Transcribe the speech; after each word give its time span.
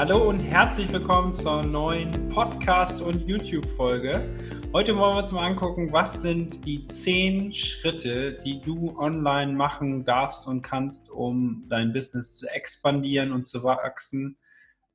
Hallo 0.00 0.30
und 0.30 0.40
herzlich 0.40 0.90
willkommen 0.90 1.34
zur 1.34 1.62
neuen 1.62 2.30
Podcast- 2.30 3.02
und 3.02 3.28
YouTube-Folge. 3.28 4.34
Heute 4.72 4.96
wollen 4.96 5.14
wir 5.14 5.18
uns 5.18 5.30
mal 5.30 5.46
angucken, 5.46 5.92
was 5.92 6.22
sind 6.22 6.66
die 6.66 6.82
zehn 6.84 7.52
Schritte, 7.52 8.32
die 8.42 8.62
du 8.62 8.96
online 8.98 9.52
machen 9.52 10.06
darfst 10.06 10.46
und 10.46 10.62
kannst, 10.62 11.10
um 11.10 11.66
dein 11.68 11.92
Business 11.92 12.34
zu 12.38 12.46
expandieren 12.48 13.30
und 13.30 13.44
zu 13.44 13.62
wachsen. 13.62 14.38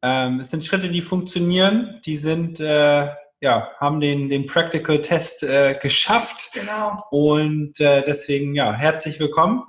Ähm, 0.01 0.39
es 0.39 0.49
sind 0.49 0.65
Schritte, 0.65 0.89
die 0.89 1.03
funktionieren, 1.03 2.01
die 2.03 2.17
sind, 2.17 2.59
äh, 2.59 3.09
ja, 3.41 3.69
haben 3.77 3.99
den, 3.99 4.27
den 4.27 4.47
Practical-Test 4.47 5.43
äh, 5.43 5.77
geschafft. 5.79 6.49
Genau. 6.51 7.03
Und 7.11 7.79
äh, 7.79 8.01
deswegen, 8.03 8.55
ja, 8.55 8.73
herzlich 8.73 9.19
willkommen. 9.19 9.65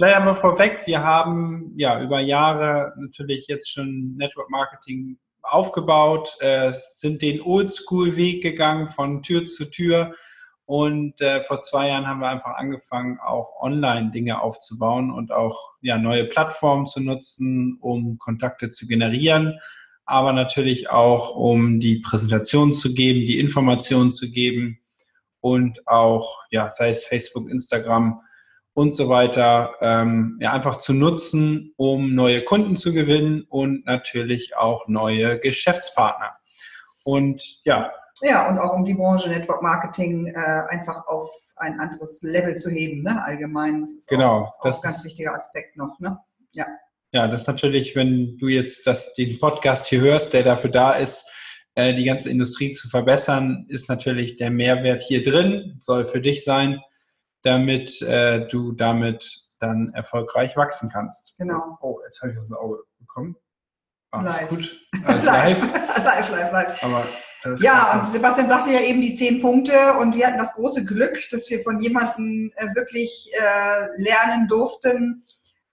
Vielleicht 0.00 0.16
einmal 0.16 0.34
vorweg, 0.34 0.86
wir 0.86 1.02
haben 1.02 1.74
ja 1.76 2.00
über 2.00 2.20
Jahre 2.20 2.94
natürlich 2.96 3.48
jetzt 3.48 3.70
schon 3.70 4.16
Network 4.16 4.48
Marketing 4.48 5.18
aufgebaut, 5.42 6.38
äh, 6.40 6.72
sind 6.94 7.20
den 7.20 7.42
Oldschool-Weg 7.42 8.42
gegangen 8.42 8.88
von 8.88 9.22
Tür 9.22 9.44
zu 9.44 9.66
Tür 9.66 10.14
und 10.64 11.20
äh, 11.20 11.42
vor 11.42 11.60
zwei 11.60 11.88
Jahren 11.88 12.06
haben 12.08 12.20
wir 12.20 12.28
einfach 12.28 12.54
angefangen, 12.54 13.18
auch 13.20 13.60
online 13.60 14.10
Dinge 14.10 14.40
aufzubauen 14.40 15.10
und 15.10 15.32
auch 15.32 15.72
ja, 15.82 15.98
neue 15.98 16.24
Plattformen 16.24 16.86
zu 16.86 17.00
nutzen, 17.00 17.76
um 17.82 18.16
Kontakte 18.16 18.70
zu 18.70 18.86
generieren, 18.86 19.58
aber 20.06 20.32
natürlich 20.32 20.88
auch, 20.88 21.36
um 21.36 21.78
die 21.78 21.98
Präsentation 21.98 22.72
zu 22.72 22.94
geben, 22.94 23.26
die 23.26 23.38
Informationen 23.38 24.12
zu 24.12 24.30
geben 24.30 24.80
und 25.40 25.86
auch, 25.86 26.38
ja, 26.50 26.70
sei 26.70 26.88
es 26.88 27.04
Facebook, 27.04 27.50
Instagram, 27.50 28.22
und 28.74 28.94
so 28.94 29.08
weiter, 29.08 29.74
ähm, 29.80 30.38
ja, 30.40 30.52
einfach 30.52 30.76
zu 30.76 30.92
nutzen, 30.92 31.72
um 31.76 32.14
neue 32.14 32.44
Kunden 32.44 32.76
zu 32.76 32.92
gewinnen 32.92 33.44
und 33.48 33.84
natürlich 33.86 34.56
auch 34.56 34.88
neue 34.88 35.38
Geschäftspartner. 35.38 36.36
Und 37.04 37.60
ja. 37.64 37.90
Ja, 38.22 38.48
und 38.48 38.58
auch 38.58 38.74
um 38.74 38.84
die 38.84 38.94
Branche 38.94 39.30
Network 39.30 39.62
Marketing 39.62 40.26
äh, 40.26 40.62
einfach 40.68 41.06
auf 41.06 41.30
ein 41.56 41.80
anderes 41.80 42.22
Level 42.22 42.56
zu 42.56 42.70
heben, 42.70 43.02
ne? 43.02 43.22
allgemein. 43.24 43.82
Das 43.82 43.92
ist 43.92 44.08
genau, 44.08 44.42
auch, 44.42 44.62
das 44.62 44.78
auch 44.78 44.84
ein 44.84 44.90
ganz 44.90 45.04
wichtiger 45.04 45.34
Aspekt 45.34 45.76
noch. 45.76 45.98
Ne? 46.00 46.18
Ja. 46.52 46.66
Ja, 47.12 47.26
das 47.26 47.42
ist 47.42 47.46
natürlich, 47.48 47.96
wenn 47.96 48.36
du 48.38 48.46
jetzt 48.46 48.86
das, 48.86 49.14
diesen 49.14 49.40
Podcast 49.40 49.86
hier 49.86 50.00
hörst, 50.00 50.32
der 50.32 50.44
dafür 50.44 50.70
da 50.70 50.92
ist, 50.92 51.26
äh, 51.74 51.94
die 51.94 52.04
ganze 52.04 52.30
Industrie 52.30 52.72
zu 52.72 52.88
verbessern, 52.88 53.66
ist 53.68 53.88
natürlich 53.88 54.36
der 54.36 54.50
Mehrwert 54.50 55.02
hier 55.02 55.22
drin, 55.22 55.76
soll 55.80 56.04
für 56.04 56.20
dich 56.20 56.44
sein 56.44 56.80
damit 57.42 58.02
äh, 58.02 58.44
du 58.48 58.72
damit 58.72 59.48
dann 59.58 59.92
erfolgreich 59.94 60.56
wachsen 60.56 60.90
kannst. 60.92 61.36
Genau. 61.38 61.78
Oh, 61.80 62.00
jetzt 62.04 62.20
habe 62.22 62.32
ich 62.32 62.38
was 62.38 62.44
ins 62.44 62.56
Auge 62.56 62.78
bekommen. 62.98 63.36
Ah, 64.12 64.22
live. 64.22 64.48
gut. 64.48 64.88
Alles 65.04 65.24
live. 65.24 65.72
live, 66.04 66.30
live, 66.30 66.52
live. 66.52 66.82
Aber 66.82 67.04
ja, 67.60 67.98
und 67.98 68.06
Sebastian 68.06 68.48
sagte 68.48 68.70
ja 68.70 68.80
eben 68.80 69.00
die 69.00 69.14
zehn 69.14 69.40
Punkte 69.40 69.94
und 69.94 70.14
wir 70.14 70.26
hatten 70.26 70.38
das 70.38 70.52
große 70.52 70.84
Glück, 70.84 71.18
dass 71.30 71.48
wir 71.48 71.62
von 71.62 71.80
jemandem 71.80 72.52
äh, 72.56 72.66
wirklich 72.74 73.30
äh, 73.32 73.86
lernen 73.96 74.46
durften, 74.46 75.24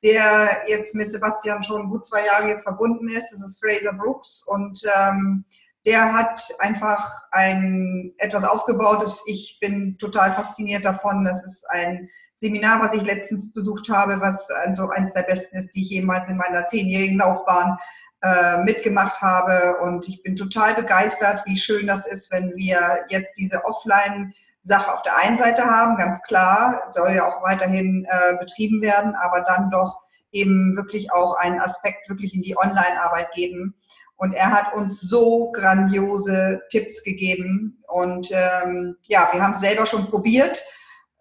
der 0.01 0.61
jetzt 0.67 0.95
mit 0.95 1.11
Sebastian 1.11 1.63
schon 1.63 1.89
gut 1.89 2.05
zwei 2.05 2.25
Jahre 2.25 2.47
jetzt 2.47 2.63
verbunden 2.63 3.09
ist. 3.09 3.31
Das 3.31 3.41
ist 3.41 3.59
Fraser 3.59 3.93
Brooks 3.93 4.43
und 4.47 4.81
ähm, 4.97 5.43
der 5.87 6.11
hat 6.11 6.53
einfach 6.59 7.23
ein, 7.31 8.13
etwas 8.17 8.43
aufgebautes. 8.43 9.23
Ich 9.25 9.57
bin 9.61 9.97
total 9.97 10.33
fasziniert 10.33 10.83
davon. 10.83 11.23
Das 11.23 11.45
ist 11.45 11.65
ein 11.69 12.09
Seminar, 12.35 12.81
was 12.81 12.93
ich 12.93 13.03
letztens 13.03 13.53
besucht 13.53 13.87
habe, 13.89 14.19
was 14.19 14.51
also 14.51 14.89
eines 14.89 15.13
der 15.13 15.21
besten 15.23 15.55
ist, 15.57 15.69
die 15.69 15.83
ich 15.83 15.89
jemals 15.91 16.27
in 16.27 16.35
meiner 16.35 16.67
zehnjährigen 16.67 17.17
Laufbahn 17.17 17.77
äh, 18.21 18.57
mitgemacht 18.63 19.21
habe. 19.21 19.77
Und 19.77 20.09
ich 20.09 20.21
bin 20.23 20.35
total 20.35 20.75
begeistert, 20.75 21.43
wie 21.45 21.55
schön 21.55 21.87
das 21.87 22.05
ist, 22.05 22.33
wenn 22.33 22.53
wir 22.57 23.05
jetzt 23.07 23.37
diese 23.37 23.63
Offline-Sache 23.63 24.93
auf 24.93 25.03
der 25.03 25.17
einen 25.17 25.37
Seite 25.37 25.63
haben, 25.63 25.95
ganz 25.95 26.21
klar, 26.23 26.83
soll 26.91 27.11
ja 27.11 27.25
auch 27.25 27.43
weiterhin 27.43 28.05
äh, 28.09 28.35
betrieben 28.37 28.81
werden, 28.81 29.15
aber 29.15 29.39
dann 29.41 29.71
doch 29.71 30.01
eben 30.33 30.75
wirklich 30.75 31.13
auch 31.13 31.37
einen 31.37 31.61
Aspekt 31.61 32.09
wirklich 32.09 32.35
in 32.35 32.41
die 32.41 32.57
Online-Arbeit 32.57 33.31
geben. 33.31 33.75
Und 34.17 34.33
er 34.33 34.51
hat 34.51 34.73
uns 34.73 34.99
so 34.99 35.51
grandiose 35.51 36.61
Tipps 36.69 37.03
gegeben. 37.03 37.83
Und 37.87 38.29
ähm, 38.31 38.97
ja, 39.03 39.29
wir 39.31 39.41
haben 39.41 39.53
es 39.53 39.59
selber 39.59 39.85
schon 39.85 40.09
probiert 40.09 40.63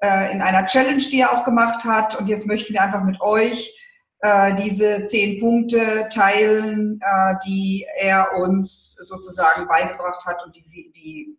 äh, 0.00 0.32
in 0.32 0.40
einer 0.40 0.66
Challenge, 0.66 1.02
die 1.02 1.20
er 1.20 1.32
auch 1.32 1.44
gemacht 1.44 1.84
hat. 1.84 2.18
Und 2.18 2.26
jetzt 2.28 2.46
möchten 2.46 2.72
wir 2.72 2.82
einfach 2.82 3.04
mit 3.04 3.20
euch 3.20 3.74
äh, 4.20 4.54
diese 4.54 5.04
zehn 5.04 5.38
Punkte 5.38 6.08
teilen, 6.10 7.00
äh, 7.02 7.34
die 7.46 7.86
er 7.98 8.34
uns 8.38 8.94
sozusagen 8.94 9.68
beigebracht 9.68 10.24
hat 10.24 10.42
und 10.44 10.56
die, 10.56 10.92
die 10.94 11.36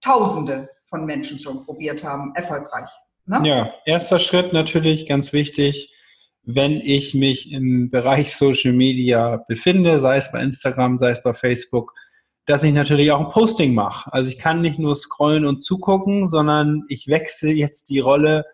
Tausende 0.00 0.68
von 0.84 1.04
Menschen 1.04 1.38
schon 1.38 1.64
probiert 1.64 2.04
haben, 2.04 2.34
erfolgreich. 2.34 2.90
Ne? 3.26 3.40
Ja, 3.44 3.74
erster 3.84 4.18
Schritt 4.18 4.52
natürlich 4.52 5.06
ganz 5.06 5.32
wichtig 5.32 5.92
wenn 6.50 6.80
ich 6.80 7.14
mich 7.14 7.52
im 7.52 7.90
Bereich 7.90 8.34
Social 8.34 8.72
Media 8.72 9.44
befinde, 9.48 10.00
sei 10.00 10.16
es 10.16 10.32
bei 10.32 10.42
Instagram, 10.42 10.98
sei 10.98 11.10
es 11.10 11.22
bei 11.22 11.34
Facebook, 11.34 11.92
dass 12.46 12.64
ich 12.64 12.72
natürlich 12.72 13.12
auch 13.12 13.20
ein 13.20 13.28
Posting 13.28 13.74
mache. 13.74 14.10
Also 14.14 14.30
ich 14.30 14.38
kann 14.38 14.62
nicht 14.62 14.78
nur 14.78 14.96
scrollen 14.96 15.44
und 15.44 15.60
zugucken, 15.60 16.26
sondern 16.26 16.84
ich 16.88 17.06
wechsle 17.06 17.50
jetzt 17.50 17.90
die 17.90 17.98
Rolle 17.98 18.46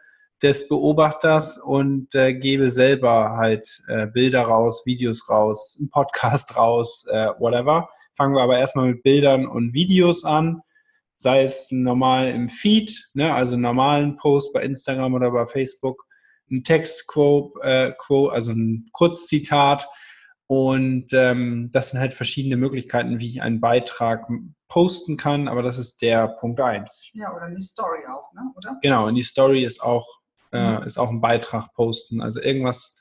des 0.43 0.67
Beobachters 0.67 1.57
und 1.59 2.13
äh, 2.17 2.35
gebe 2.35 2.69
selber 2.69 3.37
halt 3.37 3.85
äh, 3.87 4.09
Bilder 4.09 4.43
raus, 4.43 4.83
Videos 4.85 5.31
raus, 5.31 5.77
einen 5.79 5.89
Podcast 5.89 6.57
raus, 6.57 7.07
äh, 7.13 7.29
whatever. 7.39 7.89
Fangen 8.17 8.35
wir 8.35 8.43
aber 8.43 8.59
erstmal 8.59 8.89
mit 8.89 9.05
Bildern 9.05 9.47
und 9.47 9.73
Videos 9.73 10.25
an, 10.25 10.63
sei 11.17 11.45
es 11.45 11.69
normal 11.71 12.31
im 12.31 12.49
Feed, 12.49 13.09
ne, 13.15 13.33
also 13.33 13.57
normalen 13.57 14.17
Post 14.17 14.53
bei 14.53 14.63
Instagram 14.65 15.15
oder 15.15 15.31
bei 15.31 15.47
Facebook 15.47 16.05
ein 16.51 16.65
Textquote, 16.65 17.61
äh, 17.63 17.93
Quote, 17.99 18.33
also 18.33 18.53
ein 18.53 18.89
Kurzzitat. 18.93 19.89
Und 20.47 21.07
ähm, 21.13 21.71
das 21.73 21.91
sind 21.91 22.01
halt 22.01 22.13
verschiedene 22.13 22.57
Möglichkeiten, 22.57 23.19
wie 23.19 23.29
ich 23.29 23.43
einen 23.43 23.61
Beitrag 23.61 24.29
posten 24.69 25.17
kann, 25.17 25.49
aber 25.49 25.63
das 25.63 25.79
ist 25.79 26.03
der 26.03 26.29
Punkt 26.29 26.61
eins. 26.61 27.09
Ja, 27.13 27.35
oder 27.35 27.47
eine 27.47 27.63
Story 27.63 28.01
auch, 28.07 28.33
ne? 28.35 28.43
oder? 28.57 28.79
Genau, 28.83 29.07
und 29.07 29.15
die 29.15 29.23
Story 29.23 29.65
ist 29.65 29.83
auch, 29.83 30.07
äh, 30.53 30.79
mhm. 30.79 30.83
ist 30.83 30.99
auch 30.99 31.11
ein 31.11 31.21
Beitrag 31.21 31.73
posten. 31.75 32.21
Also 32.21 32.43
irgendwas, 32.43 33.01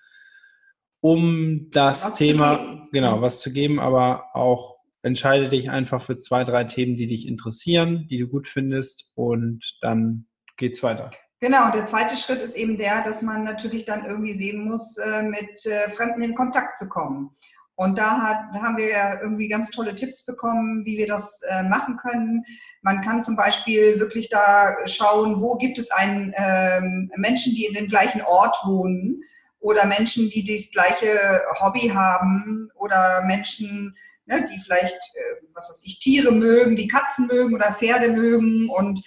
um 1.02 1.68
das 1.72 2.06
was 2.06 2.16
Thema, 2.16 2.88
genau, 2.92 3.22
was 3.22 3.42
zu 3.42 3.52
geben, 3.52 3.80
aber 3.80 4.36
auch 4.36 4.78
entscheide 5.02 5.50
dich 5.50 5.70
einfach 5.70 6.02
für 6.02 6.18
zwei, 6.18 6.46
drei 6.46 6.64
Themen, 6.64 6.96
die 6.96 7.08
dich 7.08 7.28
interessieren, 7.28 8.08
die 8.10 8.20
du 8.20 8.28
gut 8.28 8.48
findest 8.48 9.12
und 9.16 9.78
dann 9.82 10.28
geht's 10.56 10.82
weiter. 10.82 11.12
Genau, 11.44 11.72
der 11.72 11.86
zweite 11.86 12.16
Schritt 12.16 12.42
ist 12.42 12.56
eben 12.56 12.78
der, 12.78 13.04
dass 13.04 13.22
man 13.22 13.44
natürlich 13.44 13.84
dann 13.84 14.06
irgendwie 14.06 14.34
sehen 14.34 14.64
muss, 14.64 14.98
äh, 14.98 15.24
mit 15.24 15.66
äh, 15.66 15.90
Fremden 15.90 16.22
in 16.22 16.36
Kontakt 16.36 16.78
zu 16.78 16.88
kommen. 16.88 17.32
Und 17.76 17.98
da, 17.98 18.22
hat, 18.22 18.56
da 18.56 18.62
haben 18.62 18.78
wir 18.78 18.90
ja 18.90 19.20
irgendwie 19.20 19.50
ganz 19.50 19.70
tolle 19.70 19.94
Tipps 19.94 20.26
bekommen, 20.26 20.86
wie 20.86 20.98
wir 20.98 21.06
das 21.06 21.42
äh, 21.50 21.64
machen 21.64 21.98
können. 21.98 22.46
Man 22.82 23.02
kann 23.02 23.22
zum 23.22 23.36
Beispiel 23.36 24.00
wirklich 24.00 24.30
da 24.30 24.74
schauen, 24.86 25.42
wo 25.42 25.58
gibt 25.58 25.78
es 25.78 25.92
einen 25.92 26.34
ähm, 26.38 27.12
Menschen, 27.18 27.54
die 27.54 27.66
in 27.66 27.74
dem 27.74 27.90
gleichen 27.90 28.22
Ort 28.22 28.56
wohnen 28.64 29.22
oder 29.60 29.86
Menschen, 29.86 30.30
die 30.30 30.46
das 30.46 30.72
gleiche 30.72 31.42
Hobby 31.60 31.90
haben 31.90 32.70
oder 32.76 33.22
Menschen, 33.26 33.98
ne, 34.28 34.46
die 34.50 34.62
vielleicht, 34.62 34.96
äh, 34.96 35.46
was 35.54 35.68
weiß 35.68 35.82
ich, 35.84 36.00
Tiere 36.00 36.32
mögen, 36.32 36.78
die 36.78 36.88
Katzen 36.88 37.28
mögen 37.28 37.54
oder 37.54 37.74
Pferde 37.74 38.14
mögen 38.14 38.70
und 38.70 39.04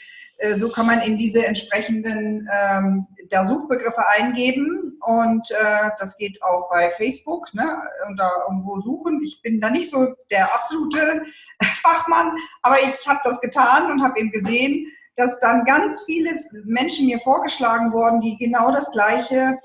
so 0.56 0.68
kann 0.68 0.86
man 0.86 1.00
in 1.00 1.16
diese 1.16 1.46
entsprechenden 1.46 2.48
ähm, 2.52 3.06
da 3.30 3.44
Suchbegriffe 3.44 4.06
eingeben 4.18 4.98
und 5.00 5.50
äh, 5.50 5.90
das 5.98 6.16
geht 6.18 6.42
auch 6.42 6.68
bei 6.70 6.90
Facebook 6.90 7.52
ne, 7.54 7.80
und 8.06 8.18
da 8.18 8.30
irgendwo 8.46 8.80
suchen. 8.80 9.22
Ich 9.24 9.40
bin 9.42 9.60
da 9.60 9.70
nicht 9.70 9.90
so 9.90 10.14
der 10.30 10.54
absolute 10.54 11.22
Fachmann, 11.82 12.32
aber 12.62 12.76
ich 12.78 13.06
habe 13.06 13.20
das 13.24 13.40
getan 13.40 13.90
und 13.90 14.02
habe 14.02 14.20
eben 14.20 14.30
gesehen, 14.30 14.86
dass 15.16 15.40
dann 15.40 15.64
ganz 15.64 16.02
viele 16.02 16.44
Menschen 16.64 17.06
mir 17.06 17.18
vorgeschlagen 17.20 17.92
wurden, 17.92 18.20
die 18.20 18.36
genau 18.36 18.70
das 18.70 18.92
Gleiche 18.92 19.58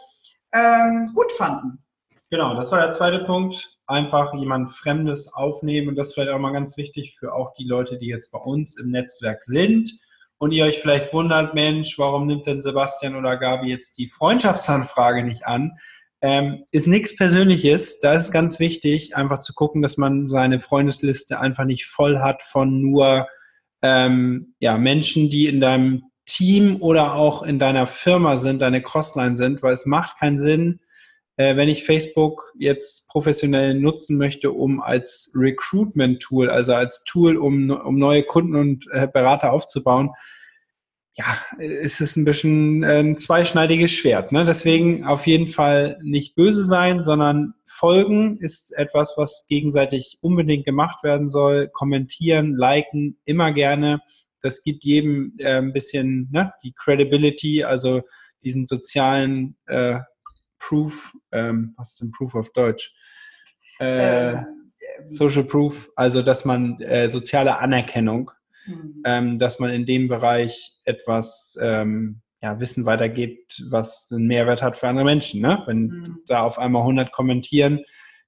ähm, 0.54 1.12
gut 1.14 1.32
fanden. 1.34 1.84
Genau, 2.30 2.56
das 2.56 2.72
war 2.72 2.80
der 2.80 2.92
zweite 2.92 3.26
Punkt. 3.26 3.78
Einfach 3.88 4.34
jemand 4.34 4.72
Fremdes 4.72 5.34
aufnehmen 5.34 5.90
und 5.90 5.98
das 5.98 6.10
ist 6.10 6.14
vielleicht 6.14 6.32
auch 6.32 6.40
mal 6.40 6.54
ganz 6.54 6.78
wichtig 6.78 7.18
für 7.20 7.34
auch 7.34 7.54
die 7.56 7.66
Leute, 7.66 7.98
die 7.98 8.08
jetzt 8.08 8.32
bei 8.32 8.40
uns 8.40 8.80
im 8.80 8.90
Netzwerk 8.92 9.44
sind 9.44 10.00
und 10.42 10.54
ihr 10.54 10.66
euch 10.66 10.80
vielleicht 10.80 11.14
wundert, 11.14 11.54
Mensch, 11.54 12.00
warum 12.00 12.26
nimmt 12.26 12.48
denn 12.48 12.64
Sebastian 12.64 13.16
oder 13.16 13.38
Gabi 13.38 13.70
jetzt 13.70 14.00
die 14.00 14.10
Freundschaftsanfrage 14.10 15.24
nicht 15.24 15.46
an? 15.46 15.78
Ähm, 16.20 16.64
ist 16.72 16.88
nichts 16.88 17.16
Persönliches. 17.16 18.00
Da 18.00 18.14
ist 18.14 18.24
es 18.24 18.32
ganz 18.32 18.60
wichtig, 18.60 19.16
einfach 19.16 19.38
zu 19.38 19.54
gucken, 19.54 19.84
dass 19.84 19.98
man 19.98 20.26
seine 20.26 20.60
Freundesliste 20.60 21.40
einfach 21.40 21.66
nicht 21.66 21.86
voll 21.86 22.18
hat 22.22 22.42
von 22.42 22.82
nur 22.82 23.28
ähm, 23.84 24.56
ja, 24.58 24.80
Menschen, 24.80 25.30
die 25.30 25.46
in 25.46 25.62
deinem 25.62 26.06
Team 26.26 26.78
oder 26.80 27.14
auch 27.14 27.44
in 27.44 27.60
deiner 27.60 27.86
Firma 27.86 28.38
sind, 28.38 28.64
deine 28.64 28.82
Crossline 28.82 29.38
sind, 29.38 29.62
weil 29.62 29.74
es 29.74 29.86
macht 29.86 30.18
keinen 30.20 30.40
Sinn, 30.40 30.80
wenn 31.56 31.70
ich 31.70 31.84
Facebook 31.84 32.54
jetzt 32.58 33.08
professionell 33.10 33.74
nutzen 33.74 34.18
möchte, 34.18 34.52
um 34.52 34.82
als 34.82 35.32
Recruitment-Tool, 35.36 36.50
also 36.50 36.74
als 36.74 37.04
Tool, 37.04 37.38
um, 37.38 37.70
um 37.70 37.98
neue 37.98 38.24
Kunden 38.24 38.56
und 38.56 38.88
äh, 38.92 39.08
Berater 39.08 39.52
aufzubauen, 39.52 40.12
ja, 41.16 41.26
ist 41.60 42.00
es 42.00 42.16
ein 42.16 42.26
bisschen 42.26 42.84
äh, 42.84 43.00
ein 43.00 43.18
zweischneidiges 43.18 43.92
Schwert. 43.92 44.32
Ne? 44.32 44.46
Deswegen 44.46 45.06
auf 45.06 45.28
jeden 45.28 45.48
Fall 45.48 45.98
nicht 46.02 46.36
böse 46.36 46.64
sein, 46.64 47.02
sondern 47.02 47.54
folgen 47.66 48.38
ist 48.38 48.72
etwas, 48.78 49.16
was 49.18 49.46
gegenseitig 49.48 50.18
unbedingt 50.22 50.66
gemacht 50.66 51.04
werden 51.04 51.30
soll. 51.30 51.68
Kommentieren, 51.68 52.56
liken, 52.56 53.20
immer 53.26 53.52
gerne. 53.52 54.02
Das 54.42 54.64
gibt 54.64 54.84
jedem 54.84 55.34
äh, 55.38 55.58
ein 55.58 55.74
bisschen 55.74 56.30
ne, 56.32 56.54
die 56.64 56.74
Credibility, 56.74 57.64
also 57.64 58.02
diesen 58.44 58.66
sozialen 58.66 59.58
äh, 59.68 60.00
Proof, 60.62 61.14
ähm, 61.32 61.74
was 61.78 61.92
ist 61.92 62.02
denn 62.02 62.12
Proof 62.12 62.36
auf 62.36 62.52
Deutsch? 62.54 62.94
Äh, 63.80 64.34
ähm, 64.34 64.46
Social 65.06 65.44
Proof, 65.44 65.92
also 65.96 66.22
dass 66.22 66.46
man 66.46 66.80
äh, 66.82 67.10
soziale 67.10 67.58
Anerkennung, 67.58 68.32
mhm. 68.66 69.04
ähm, 69.06 69.40
dass 69.40 69.60
man 69.60 69.72
in 69.72 69.86
dem 69.86 70.08
Bereich 70.08 70.74
etwas 70.86 71.58
ähm, 71.62 72.22
ja, 72.42 72.60
Wissen 72.60 72.86
weitergibt, 72.86 73.64
was 73.70 74.10
einen 74.12 74.28
Mehrwert 74.28 74.62
hat 74.62 74.78
für 74.78 74.88
andere 74.88 75.06
Menschen. 75.06 75.42
Ne? 75.42 75.64
Wenn 75.66 75.82
mhm. 75.84 76.18
da 76.28 76.44
auf 76.44 76.58
einmal 76.58 76.82
100 76.84 77.12
kommentieren, 77.12 77.82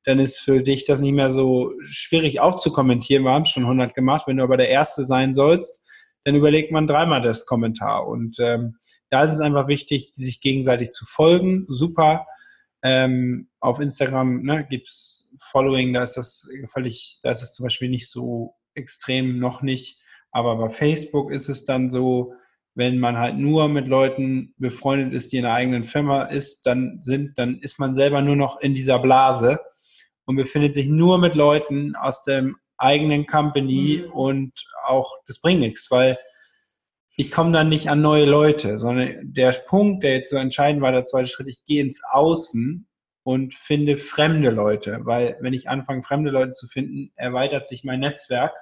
dann 0.03 0.19
ist 0.19 0.39
für 0.39 0.61
dich 0.61 0.85
das 0.85 0.99
nicht 0.99 1.13
mehr 1.13 1.31
so 1.31 1.71
schwierig 1.83 2.39
auch 2.39 2.57
zu 2.57 2.71
kommentieren. 2.71 3.23
Wir 3.23 3.31
haben 3.31 3.43
es 3.43 3.49
schon 3.49 3.63
100 3.63 3.95
gemacht. 3.95 4.27
Wenn 4.27 4.37
du 4.37 4.43
aber 4.43 4.57
der 4.57 4.69
Erste 4.69 5.05
sein 5.05 5.33
sollst, 5.33 5.82
dann 6.23 6.35
überlegt 6.35 6.71
man 6.71 6.87
dreimal 6.87 7.21
das 7.21 7.45
Kommentar. 7.45 8.07
Und 8.07 8.39
ähm, 8.39 8.77
da 9.09 9.23
ist 9.23 9.33
es 9.33 9.39
einfach 9.39 9.67
wichtig, 9.67 10.13
sich 10.15 10.41
gegenseitig 10.41 10.91
zu 10.91 11.05
folgen. 11.05 11.65
Super. 11.67 12.25
Ähm, 12.81 13.49
auf 13.59 13.79
Instagram 13.79 14.41
ne, 14.43 14.65
gibt 14.69 14.87
es 14.89 15.31
Following, 15.39 15.93
da 15.93 16.03
ist 16.03 16.15
das 16.15 16.49
völlig, 16.67 17.19
da 17.23 17.31
ist 17.31 17.41
es 17.41 17.53
zum 17.53 17.63
Beispiel 17.63 17.89
nicht 17.89 18.09
so 18.09 18.55
extrem 18.73 19.39
noch 19.39 19.61
nicht. 19.61 19.99
Aber 20.31 20.57
bei 20.57 20.69
Facebook 20.69 21.31
ist 21.31 21.47
es 21.47 21.63
dann 21.65 21.89
so, 21.89 22.33
wenn 22.75 22.99
man 22.99 23.17
halt 23.17 23.37
nur 23.37 23.69
mit 23.69 23.87
Leuten 23.87 24.53
befreundet 24.57 25.13
ist, 25.13 25.31
die 25.31 25.37
in 25.37 25.45
einer 25.45 25.53
eigenen 25.53 25.83
Firma 25.83 26.23
ist, 26.23 26.65
dann 26.65 26.99
sind, 27.01 27.37
dann 27.37 27.59
ist 27.59 27.79
man 27.79 27.93
selber 27.93 28.21
nur 28.21 28.35
noch 28.35 28.59
in 28.59 28.73
dieser 28.73 28.99
Blase 28.99 29.59
und 30.25 30.35
befindet 30.35 30.73
sich 30.73 30.87
nur 30.87 31.19
mit 31.19 31.35
Leuten 31.35 31.95
aus 31.95 32.23
dem 32.23 32.57
eigenen 32.77 33.25
Company 33.25 34.03
mhm. 34.05 34.11
und 34.11 34.51
auch, 34.85 35.17
das 35.27 35.39
bringt 35.39 35.59
nichts, 35.61 35.89
weil 35.91 36.17
ich 37.15 37.31
komme 37.31 37.51
dann 37.51 37.69
nicht 37.69 37.89
an 37.89 38.01
neue 38.01 38.25
Leute, 38.25 38.79
sondern 38.79 39.19
der 39.21 39.51
Punkt, 39.51 40.03
der 40.03 40.15
jetzt 40.15 40.31
so 40.31 40.37
entscheidend 40.37 40.81
war, 40.81 40.91
der 40.91 41.03
zweite 41.03 41.29
Schritt, 41.29 41.47
ich 41.47 41.63
gehe 41.65 41.83
ins 41.83 42.01
Außen 42.11 42.87
und 43.23 43.53
finde 43.53 43.97
fremde 43.97 44.49
Leute, 44.49 44.99
weil 45.03 45.37
wenn 45.39 45.53
ich 45.53 45.69
anfange, 45.69 46.03
fremde 46.03 46.31
Leute 46.31 46.51
zu 46.51 46.67
finden, 46.67 47.11
erweitert 47.15 47.67
sich 47.67 47.83
mein 47.83 47.99
Netzwerk 47.99 48.53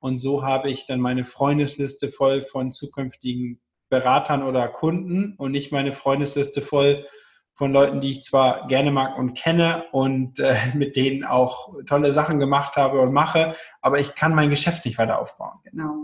und 0.00 0.18
so 0.18 0.42
habe 0.42 0.70
ich 0.70 0.86
dann 0.86 1.00
meine 1.00 1.24
Freundesliste 1.24 2.08
voll 2.08 2.42
von 2.42 2.72
zukünftigen 2.72 3.60
Beratern 3.88 4.42
oder 4.42 4.68
Kunden 4.68 5.34
und 5.36 5.52
nicht 5.52 5.70
meine 5.70 5.92
Freundesliste 5.92 6.62
voll 6.62 7.06
von 7.54 7.72
Leuten, 7.72 8.00
die 8.00 8.10
ich 8.10 8.22
zwar 8.22 8.66
gerne 8.66 8.90
mag 8.90 9.18
und 9.18 9.34
kenne 9.34 9.84
und 9.92 10.38
äh, 10.40 10.56
mit 10.74 10.96
denen 10.96 11.24
auch 11.24 11.74
tolle 11.86 12.12
Sachen 12.12 12.38
gemacht 12.38 12.76
habe 12.76 13.00
und 13.00 13.12
mache, 13.12 13.54
aber 13.80 13.98
ich 13.98 14.14
kann 14.14 14.34
mein 14.34 14.50
Geschäft 14.50 14.84
nicht 14.84 14.98
weiter 14.98 15.20
aufbauen. 15.20 15.58
Genau. 15.64 15.94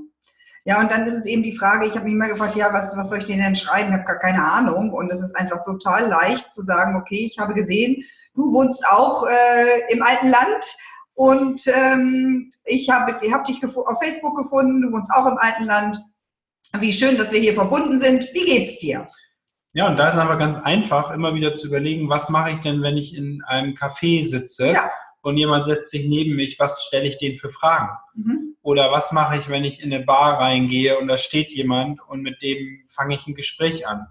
Ja, 0.64 0.80
und 0.80 0.90
dann 0.90 1.06
ist 1.06 1.14
es 1.14 1.24
eben 1.24 1.42
die 1.42 1.56
Frage, 1.56 1.86
ich 1.86 1.94
habe 1.94 2.04
mich 2.04 2.12
immer 2.12 2.28
gefragt, 2.28 2.54
ja, 2.54 2.70
was, 2.74 2.94
was 2.94 3.08
soll 3.08 3.18
ich 3.18 3.26
denen 3.26 3.42
denn 3.42 3.56
schreiben? 3.56 3.88
Ich 3.88 3.94
habe 3.94 4.04
gar 4.04 4.18
keine 4.18 4.44
Ahnung. 4.44 4.92
Und 4.92 5.10
es 5.10 5.22
ist 5.22 5.34
einfach 5.34 5.64
total 5.64 6.08
leicht 6.08 6.52
zu 6.52 6.60
sagen, 6.60 6.94
okay, 6.96 7.24
ich 7.24 7.38
habe 7.38 7.54
gesehen, 7.54 8.04
du 8.34 8.52
wohnst 8.52 8.86
auch 8.86 9.26
äh, 9.26 9.90
im 9.90 10.02
alten 10.02 10.28
Land 10.28 10.76
und 11.14 11.66
ähm, 11.68 12.52
ich 12.64 12.90
habe 12.90 13.18
hab 13.32 13.46
dich 13.46 13.64
auf 13.64 13.98
Facebook 13.98 14.36
gefunden, 14.36 14.82
du 14.82 14.92
wohnst 14.92 15.10
auch 15.10 15.26
im 15.26 15.38
alten 15.38 15.64
Land. 15.64 16.04
Wie 16.78 16.92
schön, 16.92 17.16
dass 17.16 17.32
wir 17.32 17.40
hier 17.40 17.54
verbunden 17.54 17.98
sind. 17.98 18.28
Wie 18.34 18.44
geht's 18.44 18.78
dir? 18.78 19.08
Ja, 19.74 19.86
und 19.88 19.96
da 19.96 20.08
ist 20.08 20.16
aber 20.16 20.36
ganz 20.36 20.58
einfach, 20.58 21.10
immer 21.10 21.34
wieder 21.34 21.54
zu 21.54 21.66
überlegen, 21.66 22.08
was 22.08 22.30
mache 22.30 22.52
ich 22.52 22.60
denn, 22.60 22.82
wenn 22.82 22.96
ich 22.96 23.16
in 23.16 23.42
einem 23.44 23.74
Café 23.74 24.24
sitze 24.24 24.72
ja. 24.72 24.90
und 25.20 25.36
jemand 25.36 25.66
setzt 25.66 25.90
sich 25.90 26.06
neben 26.06 26.36
mich, 26.36 26.58
was 26.58 26.84
stelle 26.84 27.06
ich 27.06 27.18
denen 27.18 27.38
für 27.38 27.50
Fragen? 27.50 27.90
Mhm. 28.14 28.56
Oder 28.62 28.90
was 28.90 29.12
mache 29.12 29.36
ich, 29.36 29.48
wenn 29.48 29.64
ich 29.64 29.82
in 29.82 29.92
eine 29.92 30.04
Bar 30.04 30.40
reingehe 30.40 30.98
und 30.98 31.08
da 31.08 31.18
steht 31.18 31.50
jemand 31.50 32.00
und 32.08 32.22
mit 32.22 32.42
dem 32.42 32.84
fange 32.88 33.14
ich 33.14 33.26
ein 33.26 33.34
Gespräch 33.34 33.86
an? 33.86 34.06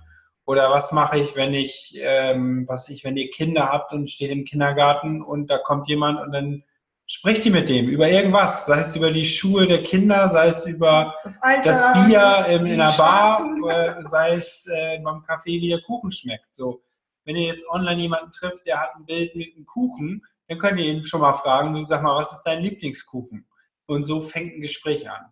Oder 0.45 0.71
was 0.71 0.93
mache 0.93 1.19
ich, 1.19 1.35
wenn 1.35 1.53
ich, 1.53 1.99
ähm, 2.01 2.65
was 2.67 2.87
ich, 2.89 3.03
wenn 3.03 3.17
ihr 3.17 3.29
Kinder 3.29 3.67
habt 3.67 3.91
und 3.91 4.09
steht 4.09 4.31
im 4.31 4.45
Kindergarten 4.45 5.21
und 5.21 5.49
da 5.49 5.57
kommt 5.57 5.89
jemand 5.89 6.21
und 6.21 6.31
dann 6.31 6.63
Sprecht 7.09 7.45
ihr 7.45 7.53
mit 7.53 7.69
dem 7.69 7.87
über 7.87 8.09
irgendwas, 8.09 8.65
sei 8.65 8.79
es 8.79 8.93
über 8.93 9.11
die 9.11 9.23
Schuhe 9.23 9.65
der 9.65 9.81
Kinder, 9.81 10.27
sei 10.27 10.47
es 10.47 10.65
über 10.65 11.15
das, 11.23 11.39
das 11.63 11.93
Bier 11.93 12.45
in, 12.49 12.65
in 12.65 12.77
der 12.77 12.93
Bar, 12.97 13.49
äh, 13.69 14.05
sei 14.05 14.33
es 14.33 14.67
äh, 14.67 14.99
beim 14.99 15.23
Kaffee, 15.23 15.61
wie 15.61 15.69
der 15.69 15.81
Kuchen 15.83 16.11
schmeckt. 16.11 16.53
So, 16.53 16.83
wenn 17.23 17.37
ihr 17.37 17.47
jetzt 17.47 17.65
online 17.69 18.01
jemanden 18.01 18.33
trifft, 18.33 18.67
der 18.67 18.81
hat 18.81 18.89
ein 18.97 19.05
Bild 19.05 19.33
mit 19.37 19.55
einem 19.55 19.65
Kuchen, 19.65 20.21
dann 20.49 20.59
könnt 20.59 20.81
ihr 20.81 20.85
ihn 20.85 21.05
schon 21.05 21.21
mal 21.21 21.33
fragen, 21.33 21.87
sag 21.87 22.03
mal, 22.03 22.13
was 22.13 22.33
ist 22.33 22.43
dein 22.43 22.61
Lieblingskuchen? 22.61 23.47
Und 23.85 24.03
so 24.03 24.21
fängt 24.21 24.55
ein 24.55 24.61
Gespräch 24.61 25.09
an. 25.09 25.31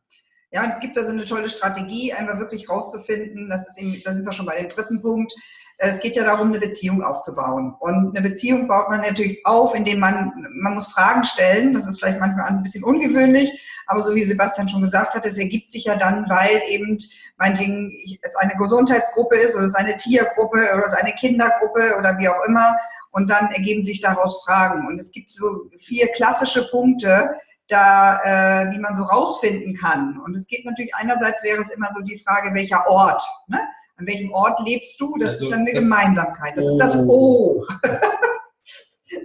Ja, 0.52 0.64
und 0.64 0.72
es 0.72 0.80
gibt 0.80 0.98
also 0.98 1.12
eine 1.12 1.26
tolle 1.26 1.50
Strategie, 1.50 2.14
einfach 2.14 2.40
wirklich 2.40 2.70
rauszufinden, 2.70 3.50
das 3.50 3.68
ist 3.68 3.78
eben, 3.78 4.02
da 4.02 4.14
sind 4.14 4.24
wir 4.24 4.32
schon 4.32 4.46
bei 4.46 4.62
dem 4.62 4.70
dritten 4.70 5.02
Punkt, 5.02 5.34
es 5.78 6.00
geht 6.00 6.16
ja 6.16 6.24
darum, 6.24 6.50
eine 6.50 6.60
Beziehung 6.60 7.04
aufzubauen. 7.04 7.76
Und 7.80 8.16
eine 8.16 8.28
Beziehung 8.28 8.68
baut 8.68 8.90
man 8.90 9.02
natürlich 9.02 9.46
auf, 9.46 9.76
indem 9.76 10.00
man, 10.00 10.32
man 10.54 10.76
muss 10.76 10.88
Fragen 10.88 11.24
stellen. 11.24 11.74
Das 11.74 11.86
ist 11.86 12.00
vielleicht 12.00 12.20
manchmal 12.20 12.48
ein 12.48 12.64
bisschen 12.64 12.84
ungewöhnlich, 12.84 13.68
aber 13.88 14.02
so 14.02 14.16
wie 14.16 14.24
Sebastian 14.24 14.70
schon 14.70 14.82
gesagt 14.82 15.14
hat, 15.14 15.26
es 15.26 15.38
ergibt 15.38 15.72
sich 15.72 15.86
ja 15.86 15.96
dann, 15.96 16.30
weil 16.30 16.62
eben 16.70 16.98
meinetwegen 17.38 17.92
es 18.22 18.36
eine 18.38 18.54
Gesundheitsgruppe 18.56 19.36
ist 19.36 19.56
oder 19.56 19.66
es 19.66 19.76
eine 19.76 19.98
Tiergruppe 19.98 20.58
oder 20.58 20.86
es 20.86 20.94
eine 20.94 21.12
Kindergruppe 21.14 21.98
oder 22.00 22.18
wie 22.18 22.30
auch 22.30 22.44
immer. 22.48 22.78
Und 23.12 23.30
dann 23.30 23.52
ergeben 23.52 23.84
sich 23.84 24.02
daraus 24.02 24.44
Fragen. 24.44 24.88
Und 24.88 25.00
es 25.00 25.12
gibt 25.12 25.32
so 25.32 25.70
vier 25.80 26.08
klassische 26.10 26.70
Punkte, 26.70 27.36
da, 27.68 28.64
äh, 28.64 28.72
die 28.72 28.80
man 28.80 28.96
so 28.96 29.04
rausfinden 29.04 29.76
kann. 29.76 30.20
Und 30.20 30.36
es 30.36 30.48
geht 30.48 30.66
natürlich 30.66 30.94
einerseits 30.96 31.44
wäre 31.44 31.62
es 31.62 31.70
immer 31.70 31.90
so 31.94 32.02
die 32.02 32.20
Frage, 32.20 32.54
welcher 32.54 32.88
Ort. 32.88 33.24
Ne? 33.48 33.60
An 33.98 34.08
welchem 34.08 34.32
Ort 34.32 34.60
lebst 34.66 35.00
du? 35.00 35.16
Das 35.18 35.34
also 35.34 35.46
ist 35.46 35.52
dann 35.52 35.62
eine 35.62 35.74
das 35.74 35.84
Gemeinsamkeit. 35.84 36.58
Das 36.58 36.66
o. 36.66 36.70
ist 36.70 36.78
das 36.78 36.98
O. 36.98 37.66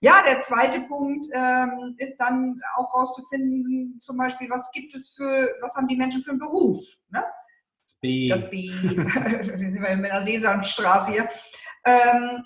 ja, 0.00 0.22
der 0.26 0.40
zweite 0.42 0.80
Punkt 0.80 1.26
ähm, 1.32 1.94
ist 1.98 2.16
dann 2.18 2.60
auch 2.76 2.92
rauszufinden, 2.94 3.98
zum 4.00 4.16
Beispiel, 4.16 4.50
was 4.50 4.70
gibt 4.72 4.94
es 4.94 5.10
für, 5.10 5.50
was 5.60 5.76
haben 5.76 5.86
die 5.86 5.96
Menschen 5.96 6.22
für 6.22 6.30
einen 6.30 6.40
Beruf? 6.40 6.78
Ne? 7.10 7.24
Das 7.84 7.94
B. 8.00 8.28
Das 8.28 8.50
B. 8.50 8.68
Wir 8.82 9.72
sind 9.72 9.84
in 9.84 10.02
der 10.02 10.24
Sesamstraße 10.24 11.12
hier. 11.12 11.28
Ähm, 11.86 12.44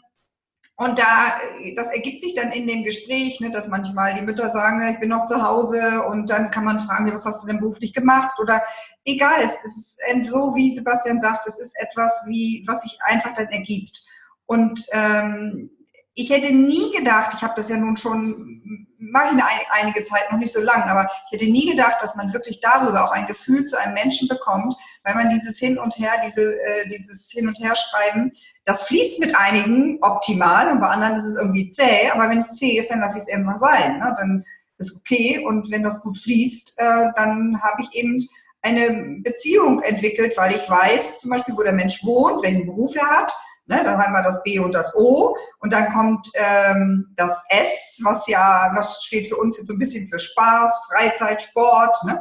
und 0.80 0.96
da, 0.96 1.40
das 1.74 1.88
ergibt 1.88 2.20
sich 2.20 2.36
dann 2.36 2.52
in 2.52 2.68
dem 2.68 2.84
Gespräch, 2.84 3.40
ne, 3.40 3.50
dass 3.50 3.66
manchmal 3.66 4.14
die 4.14 4.22
Mütter 4.22 4.52
sagen, 4.52 4.80
ich 4.92 5.00
bin 5.00 5.08
noch 5.08 5.26
zu 5.26 5.42
Hause 5.42 6.04
und 6.04 6.30
dann 6.30 6.52
kann 6.52 6.64
man 6.64 6.78
fragen, 6.78 7.12
was 7.12 7.26
hast 7.26 7.42
du 7.42 7.48
denn 7.48 7.58
beruflich 7.58 7.92
gemacht? 7.92 8.38
Oder 8.38 8.62
egal, 9.04 9.40
es 9.42 9.56
ist 9.64 9.98
so, 10.30 10.54
wie 10.54 10.76
Sebastian 10.76 11.20
sagt, 11.20 11.48
es 11.48 11.58
ist 11.58 11.74
etwas, 11.80 12.22
wie, 12.28 12.62
was 12.68 12.82
sich 12.82 12.96
einfach 13.02 13.34
dann 13.34 13.48
ergibt. 13.48 14.04
Und 14.46 14.86
ähm, 14.92 15.68
ich 16.14 16.30
hätte 16.30 16.54
nie 16.54 16.92
gedacht, 16.96 17.32
ich 17.34 17.42
habe 17.42 17.54
das 17.56 17.70
ja 17.70 17.76
nun 17.76 17.96
schon, 17.96 18.86
mache 18.98 19.26
ich 19.26 19.32
eine, 19.32 19.44
einige 19.70 20.04
Zeit 20.04 20.30
noch 20.30 20.38
nicht 20.38 20.52
so 20.52 20.60
lang, 20.60 20.82
aber 20.82 21.08
ich 21.26 21.32
hätte 21.32 21.50
nie 21.50 21.70
gedacht, 21.70 21.96
dass 22.00 22.16
man 22.16 22.32
wirklich 22.32 22.60
darüber 22.60 23.04
auch 23.04 23.12
ein 23.12 23.26
Gefühl 23.26 23.64
zu 23.64 23.78
einem 23.78 23.94
Menschen 23.94 24.28
bekommt, 24.28 24.74
weil 25.04 25.14
man 25.14 25.30
dieses 25.30 25.58
Hin 25.58 25.78
und 25.78 25.96
Her, 25.98 26.12
diese, 26.26 26.54
äh, 26.60 26.88
dieses 26.88 27.30
Hin 27.30 27.48
und 27.48 27.58
Her 27.58 27.74
schreiben 27.76 28.32
das 28.68 28.82
fließt 28.82 29.18
mit 29.18 29.34
einigen 29.34 29.96
optimal 30.02 30.70
und 30.70 30.80
bei 30.80 30.88
anderen 30.88 31.16
ist 31.16 31.24
es 31.24 31.36
irgendwie 31.36 31.70
zäh, 31.70 32.10
aber 32.12 32.28
wenn 32.28 32.40
es 32.40 32.56
zäh 32.56 32.76
ist, 32.76 32.90
dann 32.90 33.00
lasse 33.00 33.16
ich 33.16 33.22
es 33.22 33.28
irgendwann 33.30 33.58
sein. 33.58 33.98
Ne? 33.98 34.14
Dann 34.18 34.44
ist 34.76 34.94
okay 34.94 35.42
und 35.42 35.70
wenn 35.70 35.82
das 35.82 36.02
gut 36.02 36.18
fließt, 36.18 36.74
äh, 36.76 37.06
dann 37.16 37.58
habe 37.62 37.80
ich 37.82 37.94
eben 37.94 38.28
eine 38.60 39.20
Beziehung 39.22 39.80
entwickelt, 39.80 40.36
weil 40.36 40.54
ich 40.54 40.68
weiß 40.68 41.20
zum 41.20 41.30
Beispiel, 41.30 41.56
wo 41.56 41.62
der 41.62 41.72
Mensch 41.72 42.04
wohnt, 42.04 42.42
welchen 42.42 42.66
Beruf 42.66 42.94
er 42.94 43.08
hat. 43.08 43.32
Ne, 43.70 43.82
dann 43.84 43.98
haben 43.98 44.14
wir 44.14 44.22
das 44.22 44.42
B 44.44 44.58
und 44.58 44.72
das 44.72 44.96
O 44.96 45.36
und 45.60 45.70
dann 45.74 45.92
kommt 45.92 46.26
ähm, 46.32 47.12
das 47.16 47.44
S, 47.50 48.00
was 48.02 48.26
ja, 48.26 48.72
was 48.74 49.04
steht 49.04 49.28
für 49.28 49.36
uns 49.36 49.58
jetzt 49.58 49.66
so 49.66 49.74
ein 49.74 49.78
bisschen 49.78 50.06
für 50.06 50.18
Spaß, 50.18 50.72
Freizeit, 50.90 51.42
Sport. 51.42 51.94
Ne? 52.06 52.18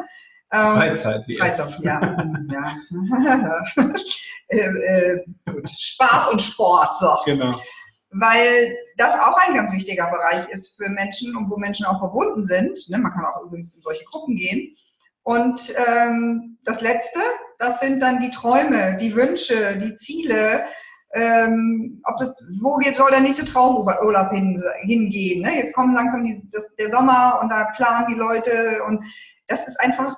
Ähm, 0.51 0.67
Freizeit, 0.75 1.23
wie 1.25 1.37
Freizeit, 1.37 1.67
es. 1.69 1.79
ja. 1.79 2.01
ja. 2.51 3.63
äh, 4.49 4.57
äh, 4.57 5.23
Spaß 5.65 6.31
und 6.31 6.41
Sport, 6.41 6.95
so. 6.95 7.15
Genau. 7.23 7.51
Weil 8.11 8.75
das 8.97 9.13
auch 9.13 9.37
ein 9.47 9.55
ganz 9.55 9.71
wichtiger 9.71 10.07
Bereich 10.07 10.49
ist 10.49 10.75
für 10.75 10.89
Menschen 10.89 11.33
und 11.37 11.49
wo 11.49 11.55
Menschen 11.55 11.85
auch 11.85 11.99
verbunden 11.99 12.43
sind. 12.43 12.77
Ne? 12.89 12.97
Man 12.97 13.13
kann 13.13 13.23
auch 13.23 13.41
übrigens 13.41 13.73
in 13.73 13.81
solche 13.81 14.03
Gruppen 14.03 14.35
gehen. 14.35 14.75
Und 15.23 15.73
ähm, 15.87 16.57
das 16.65 16.81
Letzte, 16.81 17.19
das 17.57 17.79
sind 17.79 18.01
dann 18.01 18.19
die 18.19 18.31
Träume, 18.31 18.97
die 18.97 19.15
Wünsche, 19.15 19.77
die 19.77 19.95
Ziele, 19.95 20.65
ähm, 21.13 22.01
ob 22.05 22.17
das, 22.17 22.33
wo 22.59 22.79
soll 22.95 23.11
der 23.11 23.21
nächste 23.21 23.45
Traumurlaub 23.45 24.31
hin, 24.31 24.61
hingehen. 24.81 25.41
Ne? 25.41 25.57
Jetzt 25.57 25.73
kommt 25.73 25.95
langsam 25.95 26.25
die, 26.25 26.41
das, 26.51 26.75
der 26.75 26.91
Sommer 26.91 27.39
und 27.41 27.49
da 27.49 27.71
planen 27.75 28.07
die 28.09 28.19
Leute 28.19 28.81
und 28.87 29.03
das 29.47 29.67
ist 29.67 29.79
einfach 29.79 30.15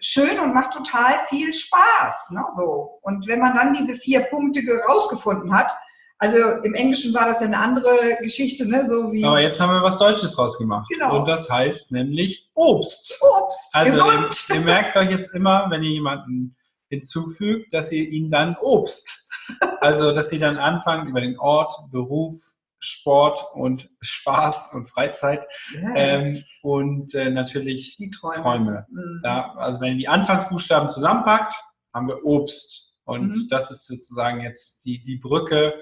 schön 0.00 0.38
und 0.38 0.54
macht 0.54 0.72
total 0.72 1.20
viel 1.28 1.52
Spaß. 1.52 2.30
Ne? 2.30 2.44
So. 2.56 2.98
Und 3.02 3.26
wenn 3.26 3.40
man 3.40 3.54
dann 3.54 3.74
diese 3.74 3.96
vier 3.96 4.20
Punkte 4.22 4.60
rausgefunden 4.88 5.54
hat, 5.54 5.70
also 6.22 6.36
im 6.64 6.74
Englischen 6.74 7.14
war 7.14 7.24
das 7.24 7.40
ja 7.40 7.46
eine 7.46 7.58
andere 7.58 8.18
Geschichte, 8.20 8.68
ne? 8.68 8.86
So 8.86 9.10
wie 9.10 9.24
Aber 9.24 9.40
jetzt 9.40 9.58
haben 9.58 9.72
wir 9.72 9.82
was 9.82 9.96
Deutsches 9.96 10.36
rausgemacht. 10.36 10.86
Genau. 10.90 11.18
Und 11.18 11.26
das 11.26 11.48
heißt 11.48 11.92
nämlich 11.92 12.50
Obst. 12.52 13.18
Obst. 13.22 13.74
Also 13.74 14.04
gesund. 14.04 14.48
Ihr, 14.50 14.56
ihr 14.56 14.60
merkt 14.60 14.96
euch 14.98 15.10
jetzt 15.10 15.34
immer, 15.34 15.70
wenn 15.70 15.82
ihr 15.82 15.92
jemanden 15.92 16.54
hinzufügt, 16.90 17.72
dass 17.72 17.90
ihr 17.92 18.08
ihn 18.08 18.30
dann 18.30 18.56
Obst. 18.60 19.28
Also, 19.80 20.12
dass 20.12 20.28
sie 20.28 20.38
dann 20.38 20.58
anfangen 20.58 21.08
über 21.08 21.20
den 21.20 21.36
Ort, 21.36 21.74
Beruf, 21.90 22.36
Sport 22.78 23.44
und 23.52 23.90
Spaß 24.00 24.72
und 24.74 24.86
Freizeit 24.86 25.44
yeah. 25.74 25.92
ähm, 25.96 26.44
und 26.62 27.14
äh, 27.14 27.30
natürlich 27.30 27.96
die 27.96 28.10
Träume. 28.10 28.42
Träume. 28.42 28.86
Mhm. 28.90 29.20
Da, 29.22 29.54
also 29.56 29.80
wenn 29.80 29.92
ihr 29.92 29.98
die 29.98 30.08
Anfangsbuchstaben 30.08 30.88
zusammenpackt, 30.88 31.54
haben 31.92 32.08
wir 32.08 32.24
Obst. 32.24 32.94
Und 33.04 33.30
mhm. 33.30 33.48
das 33.50 33.70
ist 33.70 33.86
sozusagen 33.86 34.40
jetzt 34.40 34.84
die, 34.84 35.02
die 35.02 35.16
Brücke, 35.16 35.74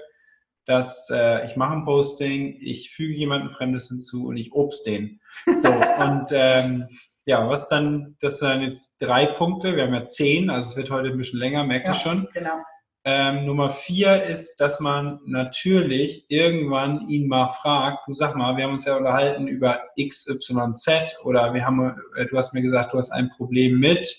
dass 0.65 1.09
äh, 1.09 1.45
ich 1.45 1.55
mache 1.55 1.73
ein 1.73 1.83
Posting, 1.83 2.57
ich 2.61 2.91
füge 2.91 3.15
jemanden 3.15 3.49
Fremdes 3.49 3.87
hinzu 3.87 4.27
und 4.27 4.37
ich 4.37 4.51
obst 4.53 4.85
den. 4.85 5.19
So, 5.55 5.69
und 5.99 6.27
ähm, 6.31 6.85
ja, 7.25 7.47
was 7.47 7.69
dann, 7.69 8.15
das 8.21 8.39
sind 8.39 8.61
jetzt 8.61 8.91
drei 8.99 9.25
Punkte, 9.25 9.75
wir 9.75 9.83
haben 9.83 9.93
ja 9.93 10.05
zehn, 10.05 10.49
also 10.49 10.69
es 10.69 10.77
wird 10.77 10.89
heute 10.89 11.09
ein 11.09 11.17
bisschen 11.17 11.39
länger, 11.39 11.63
merkt 11.63 11.87
ihr 11.87 11.93
schon. 11.93 12.27
Genau. 12.33 12.59
Ähm, 13.05 13.45
Nummer 13.45 13.69
vier 13.69 14.23
ist, 14.23 14.57
dass 14.57 14.79
man 14.79 15.19
natürlich 15.25 16.25
irgendwann 16.29 17.07
ihn 17.07 17.27
mal 17.27 17.47
fragt, 17.47 18.07
du 18.07 18.13
sag 18.13 18.35
mal, 18.35 18.57
wir 18.57 18.65
haben 18.65 18.73
uns 18.73 18.85
ja 18.85 18.97
unterhalten 18.97 19.47
über 19.47 19.79
XYZ 19.97 21.15
oder 21.23 21.53
wir 21.53 21.65
haben, 21.65 21.95
äh, 22.15 22.25
du 22.25 22.37
hast 22.37 22.53
mir 22.53 22.61
gesagt, 22.61 22.93
du 22.93 22.97
hast 22.97 23.11
ein 23.11 23.29
Problem 23.29 23.79
mit, 23.79 24.13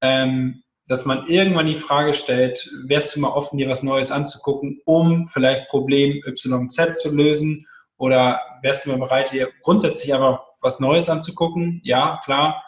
ähm, 0.00 0.62
dass 0.86 1.04
man 1.04 1.26
irgendwann 1.26 1.66
die 1.66 1.74
Frage 1.74 2.14
stellt, 2.14 2.70
wärst 2.86 3.14
du 3.14 3.20
mal 3.20 3.28
offen, 3.28 3.58
dir 3.58 3.68
was 3.68 3.82
Neues 3.82 4.10
anzugucken, 4.10 4.80
um 4.84 5.28
vielleicht 5.28 5.68
Problem 5.68 6.20
YZ 6.24 6.96
zu 6.98 7.14
lösen 7.14 7.66
oder 7.98 8.40
wärst 8.62 8.86
du 8.86 8.90
mal 8.90 8.98
bereit, 8.98 9.32
dir 9.32 9.50
grundsätzlich 9.62 10.12
einfach 10.14 10.40
was 10.64 10.80
Neues 10.80 11.08
anzugucken? 11.08 11.80
Ja, 11.84 12.20
klar. 12.24 12.64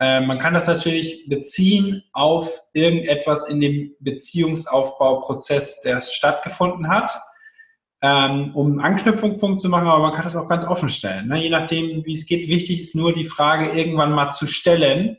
Äh, 0.00 0.20
man 0.20 0.38
kann 0.38 0.54
das 0.54 0.66
natürlich 0.66 1.26
beziehen 1.28 2.02
auf 2.12 2.50
irgendetwas 2.72 3.48
in 3.48 3.60
dem 3.60 3.94
Beziehungsaufbauprozess, 4.00 5.82
der 5.82 6.00
stattgefunden 6.00 6.88
hat, 6.88 7.12
ähm, 8.02 8.50
um 8.54 8.66
einen 8.66 8.80
Anknüpfungspunkt 8.80 9.60
zu 9.60 9.68
machen, 9.68 9.86
aber 9.86 10.02
man 10.02 10.12
kann 10.12 10.24
das 10.24 10.36
auch 10.36 10.48
ganz 10.48 10.66
offen 10.66 10.88
stellen. 10.88 11.28
Ne? 11.28 11.42
Je 11.42 11.50
nachdem, 11.50 12.04
wie 12.04 12.12
es 12.12 12.26
geht, 12.26 12.48
wichtig 12.48 12.80
ist 12.80 12.96
nur 12.96 13.12
die 13.12 13.24
Frage 13.24 13.70
irgendwann 13.70 14.12
mal 14.12 14.30
zu 14.30 14.46
stellen. 14.46 15.16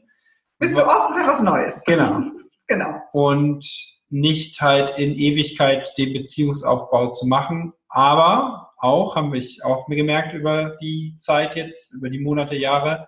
Bist 0.60 0.77
du 0.77 0.86
offen 0.86 1.15
für 1.15 1.27
was 1.27 1.41
Neues? 1.41 1.84
Genau. 1.86 2.22
genau. 2.67 3.00
Und 3.13 3.65
nicht 4.10 4.62
halt 4.62 4.98
in 4.98 5.15
Ewigkeit 5.15 5.94
den 5.98 6.13
Beziehungsaufbau 6.13 7.10
zu 7.10 7.27
machen, 7.27 7.74
aber 7.89 8.64
auch, 8.86 9.15
haben 9.15 9.34
wir 9.34 9.44
auch 9.63 9.88
gemerkt 9.88 10.34
über 10.34 10.77
die 10.82 11.15
Zeit 11.18 11.56
jetzt, 11.56 11.94
über 11.94 12.10
die 12.10 12.20
Monate, 12.20 12.56
Jahre, 12.56 13.08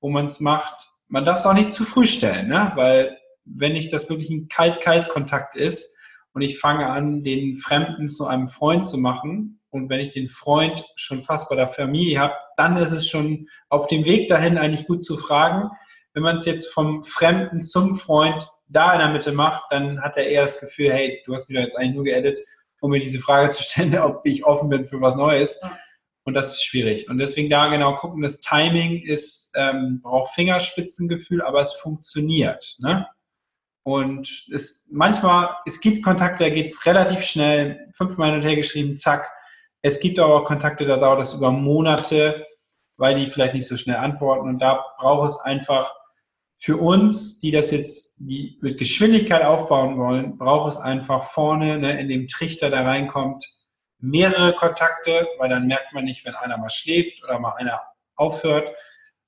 wo 0.00 0.08
man 0.08 0.26
es 0.26 0.40
macht, 0.40 0.86
man 1.08 1.24
darf 1.24 1.38
es 1.38 1.46
auch 1.46 1.54
nicht 1.54 1.72
zu 1.72 1.84
früh 1.84 2.06
stellen, 2.06 2.48
ne? 2.48 2.72
weil 2.74 3.16
wenn 3.44 3.76
ich 3.76 3.88
das 3.88 4.10
wirklich 4.10 4.30
ein 4.30 4.48
Kalt-Kalt-Kontakt 4.48 5.56
ist 5.56 5.96
und 6.34 6.42
ich 6.42 6.58
fange 6.58 6.86
an, 6.86 7.24
den 7.24 7.56
Fremden 7.56 8.08
zu 8.08 8.26
einem 8.26 8.46
Freund 8.46 8.86
zu 8.86 8.98
machen 8.98 9.60
und 9.70 9.88
wenn 9.88 10.00
ich 10.00 10.10
den 10.10 10.28
Freund 10.28 10.84
schon 10.96 11.22
fast 11.22 11.48
bei 11.48 11.56
der 11.56 11.68
Familie 11.68 12.20
habe, 12.20 12.34
dann 12.56 12.76
ist 12.76 12.92
es 12.92 13.08
schon 13.08 13.48
auf 13.68 13.86
dem 13.86 14.04
Weg 14.04 14.28
dahin 14.28 14.58
eigentlich 14.58 14.86
gut 14.86 15.02
zu 15.02 15.16
fragen. 15.16 15.70
Wenn 16.12 16.22
man 16.22 16.36
es 16.36 16.44
jetzt 16.44 16.72
vom 16.72 17.02
Fremden 17.02 17.62
zum 17.62 17.94
Freund 17.94 18.50
da 18.66 18.92
in 18.92 18.98
der 18.98 19.08
Mitte 19.08 19.32
macht, 19.32 19.64
dann 19.70 20.00
hat 20.02 20.16
er 20.16 20.26
eher 20.26 20.42
das 20.42 20.60
Gefühl, 20.60 20.92
hey, 20.92 21.22
du 21.24 21.34
hast 21.34 21.48
mich 21.48 21.56
doch 21.56 21.62
jetzt 21.62 21.76
eigentlich 21.76 21.94
nur 21.94 22.04
geedit, 22.04 22.38
um 22.80 22.90
mir 22.90 23.00
diese 23.00 23.18
Frage 23.18 23.50
zu 23.50 23.62
stellen, 23.62 23.98
ob 23.98 24.20
ich 24.24 24.44
offen 24.44 24.68
bin 24.68 24.86
für 24.86 25.00
was 25.00 25.16
Neues. 25.16 25.58
Ja. 25.62 25.76
Und 26.24 26.34
das 26.34 26.52
ist 26.52 26.64
schwierig. 26.64 27.08
Und 27.08 27.18
deswegen 27.18 27.48
da 27.48 27.68
genau 27.68 27.96
gucken, 27.96 28.20
das 28.20 28.40
Timing 28.40 29.02
ist, 29.02 29.50
ähm, 29.56 30.00
braucht 30.02 30.34
Fingerspitzengefühl, 30.34 31.40
aber 31.40 31.60
es 31.62 31.72
funktioniert. 31.72 32.76
Ne? 32.80 33.06
Und 33.82 34.46
es 34.52 34.88
manchmal, 34.92 35.56
es 35.64 35.80
gibt 35.80 36.04
Kontakte, 36.04 36.44
da 36.44 36.50
geht 36.50 36.66
es 36.66 36.84
relativ 36.84 37.22
schnell, 37.22 37.88
fünfmal 37.96 38.28
hin 38.28 38.40
und 38.40 38.46
her 38.46 38.56
geschrieben, 38.56 38.94
zack. 38.96 39.30
Es 39.80 40.00
gibt 40.00 40.18
aber 40.18 40.34
auch 40.34 40.44
Kontakte, 40.44 40.84
da 40.84 40.98
dauert 40.98 41.22
es 41.22 41.32
über 41.32 41.50
Monate, 41.50 42.46
weil 42.98 43.14
die 43.14 43.30
vielleicht 43.30 43.54
nicht 43.54 43.66
so 43.66 43.78
schnell 43.78 43.96
antworten. 43.96 44.46
Und 44.46 44.58
da 44.60 44.84
braucht 44.98 45.30
es 45.30 45.40
einfach 45.40 45.94
für 46.58 46.76
uns, 46.76 47.38
die 47.38 47.52
das 47.52 47.70
jetzt 47.70 48.18
die 48.18 48.58
mit 48.60 48.78
Geschwindigkeit 48.78 49.42
aufbauen 49.42 49.96
wollen, 49.96 50.36
braucht 50.36 50.72
es 50.72 50.76
einfach 50.76 51.22
vorne 51.22 51.78
ne, 51.78 52.00
in 52.00 52.08
dem 52.08 52.26
Trichter, 52.26 52.68
der 52.68 52.84
reinkommt, 52.84 53.44
mehrere 54.00 54.52
Kontakte, 54.52 55.26
weil 55.38 55.48
dann 55.48 55.68
merkt 55.68 55.92
man 55.92 56.04
nicht, 56.04 56.24
wenn 56.24 56.34
einer 56.34 56.58
mal 56.58 56.70
schläft 56.70 57.22
oder 57.22 57.38
mal 57.38 57.52
einer 57.52 57.80
aufhört, 58.16 58.74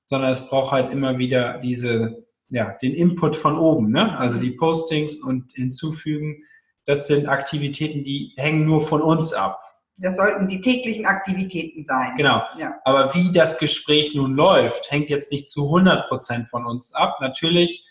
sondern 0.05 0.33
es 0.33 0.49
braucht 0.49 0.73
halt 0.73 0.93
immer 0.93 1.19
wieder 1.19 1.59
diese, 1.59 2.27
ja, 2.49 2.77
den 2.83 2.95
Input 2.95 3.37
von 3.37 3.57
oben, 3.59 3.93
ne? 3.93 4.19
Also 4.19 4.39
die 4.39 4.51
Postings 4.51 5.17
und 5.17 5.53
hinzufügen, 5.53 6.43
das 6.85 7.07
sind 7.07 7.29
Aktivitäten, 7.29 8.03
die 8.03 8.33
hängen 8.37 8.65
nur 8.65 8.81
von 8.81 9.03
uns 9.03 9.33
ab. 9.33 9.61
Das 10.03 10.17
sollten 10.17 10.49
die 10.49 10.61
täglichen 10.61 11.07
Aktivitäten 11.07 11.85
sein. 11.85 12.15
Genau. 12.17 12.43
Ja. 12.59 12.75
Aber 12.85 13.15
wie 13.15 13.33
das 13.33 13.59
Gespräch 13.59 14.15
nun 14.15 14.35
läuft, 14.35 14.91
hängt 14.91 15.11
jetzt 15.11 15.31
nicht 15.31 15.49
zu 15.49 15.65
100 15.65 16.09
Prozent 16.09 16.49
von 16.49 16.67
uns 16.67 16.95
ab. 16.95 17.19
Natürlich 17.21 17.85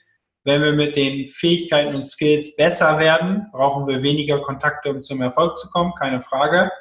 wenn 0.49 0.63
wir 0.63 0.73
mit 0.73 0.95
den 0.95 1.27
Fähigkeiten 1.27 1.93
und 1.93 2.03
Skills 2.03 2.55
besser 2.55 2.97
werden, 2.97 3.47
brauchen 3.51 3.87
wir 3.87 4.01
weniger 4.01 4.39
Kontakte, 4.41 4.89
um 4.89 5.01
zum 5.01 5.21
Erfolg 5.21 5.57
zu 5.57 5.69
kommen, 5.69 5.93
keine 5.95 6.21
Frage. 6.21 6.71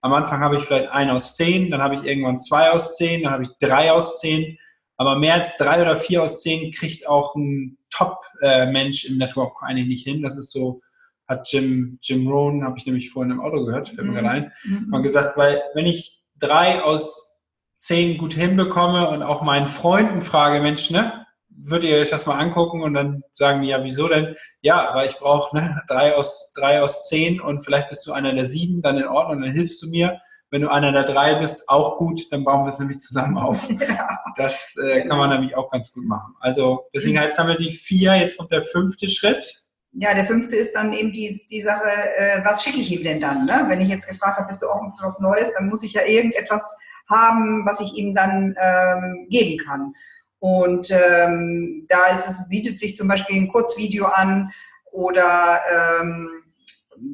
Am 0.00 0.12
Anfang 0.12 0.40
habe 0.40 0.56
ich 0.56 0.62
vielleicht 0.62 0.88
ein 0.90 1.10
aus 1.10 1.36
zehn, 1.36 1.70
dann 1.70 1.82
habe 1.82 1.96
ich 1.96 2.04
irgendwann 2.04 2.38
zwei 2.38 2.70
aus 2.70 2.96
zehn, 2.96 3.24
dann 3.24 3.32
habe 3.32 3.42
ich 3.42 3.50
drei 3.60 3.90
aus 3.90 4.20
zehn. 4.20 4.56
Aber 4.96 5.16
mehr 5.16 5.34
als 5.34 5.56
drei 5.56 5.82
oder 5.82 5.96
vier 5.96 6.22
aus 6.22 6.42
zehn 6.42 6.72
kriegt 6.72 7.08
auch 7.08 7.34
ein 7.34 7.76
Top-Mensch 7.90 9.04
im 9.06 9.18
Network 9.18 9.62
eigentlich 9.62 9.88
nicht 9.88 10.04
hin. 10.04 10.22
Das 10.22 10.36
ist 10.36 10.52
so, 10.52 10.80
hat 11.28 11.52
Jim, 11.52 11.98
Jim 12.02 12.26
Rohn, 12.26 12.64
habe 12.64 12.78
ich 12.78 12.86
nämlich 12.86 13.10
vorhin 13.10 13.32
im 13.32 13.40
Auto 13.40 13.64
gehört, 13.64 13.90
fällt 13.90 14.06
mir 14.06 14.14
gerade 14.14 14.30
ein, 14.30 14.52
mhm. 14.64 14.86
mal 14.88 15.02
gesagt, 15.02 15.36
weil 15.36 15.62
wenn 15.74 15.86
ich 15.86 16.24
drei 16.38 16.82
aus 16.82 17.44
zehn 17.76 18.18
gut 18.18 18.34
hinbekomme 18.34 19.08
und 19.10 19.22
auch 19.22 19.42
meinen 19.42 19.68
Freunden 19.68 20.22
frage, 20.22 20.60
Mensch, 20.60 20.90
ne, 20.90 21.26
würdet 21.50 21.90
ihr 21.90 21.98
euch 21.98 22.10
das 22.10 22.26
mal 22.26 22.38
angucken 22.38 22.82
und 22.82 22.94
dann 22.94 23.22
sagen, 23.34 23.62
ja, 23.62 23.82
wieso 23.84 24.08
denn? 24.08 24.36
Ja, 24.62 24.90
weil 24.94 25.08
ich 25.08 25.18
brauche 25.18 25.56
ne, 25.56 25.80
drei, 25.88 26.14
aus, 26.14 26.52
drei 26.54 26.82
aus 26.82 27.08
zehn 27.08 27.40
und 27.40 27.64
vielleicht 27.64 27.90
bist 27.90 28.06
du 28.06 28.12
einer 28.12 28.32
der 28.32 28.46
sieben, 28.46 28.82
dann 28.82 28.96
in 28.96 29.06
Ordnung, 29.06 29.42
dann 29.42 29.52
hilfst 29.52 29.82
du 29.82 29.88
mir. 29.88 30.20
Wenn 30.50 30.62
du 30.62 30.70
einer 30.72 30.92
der 30.92 31.04
drei 31.04 31.34
bist, 31.34 31.68
auch 31.68 31.98
gut, 31.98 32.22
dann 32.32 32.42
bauen 32.42 32.64
wir 32.64 32.70
es 32.70 32.78
nämlich 32.78 33.00
zusammen 33.00 33.36
auf. 33.36 33.68
Ja. 33.80 34.18
Das 34.36 34.76
äh, 34.76 35.04
kann 35.04 35.18
man 35.18 35.30
nämlich 35.30 35.56
auch 35.56 35.70
ganz 35.70 35.92
gut 35.92 36.04
machen. 36.04 36.34
Also 36.40 36.86
deswegen 36.94 37.16
jetzt 37.16 37.38
haben 37.38 37.48
wir 37.48 37.56
die 37.56 37.72
vier, 37.72 38.14
jetzt 38.14 38.36
kommt 38.36 38.52
der 38.52 38.62
fünfte 38.62 39.08
Schritt. 39.08 39.67
Ja, 40.00 40.14
der 40.14 40.26
fünfte 40.26 40.54
ist 40.54 40.74
dann 40.74 40.92
eben 40.92 41.12
die, 41.12 41.36
die 41.50 41.60
Sache, 41.60 41.90
äh, 42.16 42.44
was 42.44 42.62
schicke 42.62 42.78
ich 42.78 42.92
ihm 42.92 43.02
denn 43.02 43.20
dann? 43.20 43.46
Ne? 43.46 43.64
Wenn 43.66 43.80
ich 43.80 43.88
jetzt 43.88 44.08
gefragt 44.08 44.38
habe, 44.38 44.46
bist 44.46 44.62
du 44.62 44.68
offen 44.68 44.88
für 44.96 45.06
was 45.06 45.18
Neues, 45.18 45.52
dann 45.54 45.68
muss 45.68 45.82
ich 45.82 45.94
ja 45.94 46.04
irgendetwas 46.04 46.76
haben, 47.10 47.66
was 47.66 47.80
ich 47.80 47.94
ihm 47.94 48.14
dann 48.14 48.54
ähm, 48.60 49.26
geben 49.28 49.58
kann. 49.66 49.94
Und 50.38 50.92
ähm, 50.92 51.84
da 51.88 52.06
ist 52.12 52.28
es, 52.28 52.48
bietet 52.48 52.78
sich 52.78 52.96
zum 52.96 53.08
Beispiel 53.08 53.36
ein 53.40 53.48
Kurzvideo 53.48 54.06
an 54.06 54.52
oder 54.92 55.60
ähm, 55.68 56.44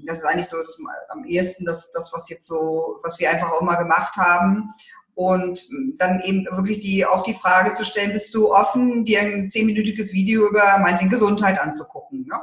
das 0.05 0.19
ist 0.19 0.25
eigentlich 0.25 0.49
so 0.49 0.59
das, 0.59 0.77
am 1.09 1.25
ehesten 1.25 1.65
das, 1.65 1.91
das, 1.93 2.13
was 2.13 2.29
jetzt 2.29 2.47
so, 2.47 2.99
was 3.03 3.19
wir 3.19 3.31
einfach 3.31 3.51
auch 3.51 3.63
immer 3.63 3.77
gemacht 3.77 4.17
haben. 4.17 4.75
Und 5.15 5.61
dann 5.97 6.21
eben 6.21 6.45
wirklich 6.51 6.81
die, 6.81 7.07
auch 7.07 7.23
die 7.23 7.35
Frage 7.35 7.73
zu 7.75 7.85
stellen, 7.85 8.13
bist 8.13 8.35
du 8.35 8.53
offen, 8.53 9.05
dir 9.05 9.21
ein 9.21 9.49
zehnminütiges 9.49 10.13
Video 10.13 10.47
über 10.49 10.79
meinetwegen 10.81 11.11
Gesundheit 11.11 11.59
anzugucken? 11.61 12.27
Ne? 12.27 12.37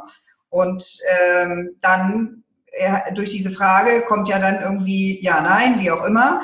Und 0.51 1.00
ähm, 1.10 1.77
dann 1.81 2.43
äh, 2.74 3.13
durch 3.13 3.29
diese 3.29 3.51
Frage 3.51 4.01
kommt 4.01 4.27
ja 4.29 4.38
dann 4.38 4.62
irgendwie 4.62 5.24
ja, 5.24 5.41
nein, 5.41 5.79
wie 5.79 5.89
auch 5.89 6.03
immer. 6.03 6.41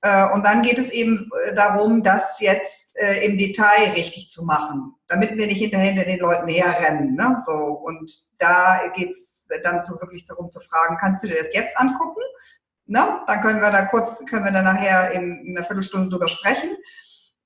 Äh, 0.00 0.30
und 0.32 0.44
dann 0.44 0.62
geht 0.62 0.78
es 0.78 0.90
eben 0.90 1.28
äh, 1.44 1.54
darum, 1.54 2.02
das 2.04 2.40
jetzt 2.40 2.96
äh, 2.96 3.24
im 3.26 3.36
Detail 3.36 3.90
richtig 3.94 4.30
zu 4.30 4.44
machen, 4.44 4.94
damit 5.08 5.36
wir 5.36 5.46
nicht 5.46 5.58
hinterher 5.58 5.90
hinter 5.90 6.04
den 6.04 6.20
Leuten 6.20 6.48
herrennen. 6.48 7.16
Ne? 7.16 7.36
So, 7.44 7.52
und 7.52 8.12
da 8.38 8.80
geht 8.94 9.10
es 9.10 9.48
dann 9.64 9.82
so 9.82 10.00
wirklich 10.00 10.24
darum 10.26 10.50
zu 10.52 10.60
fragen, 10.60 10.96
kannst 11.00 11.24
du 11.24 11.28
dir 11.28 11.38
das 11.38 11.52
jetzt 11.52 11.76
angucken? 11.78 12.22
Ne? 12.86 13.22
Dann 13.26 13.40
können 13.42 13.60
wir 13.60 13.72
da 13.72 13.86
kurz, 13.86 14.24
können 14.26 14.44
wir 14.44 14.52
da 14.52 14.62
nachher 14.62 15.10
in, 15.12 15.44
in 15.44 15.56
einer 15.56 15.66
Viertelstunde 15.66 16.10
drüber 16.10 16.28
sprechen. 16.28 16.76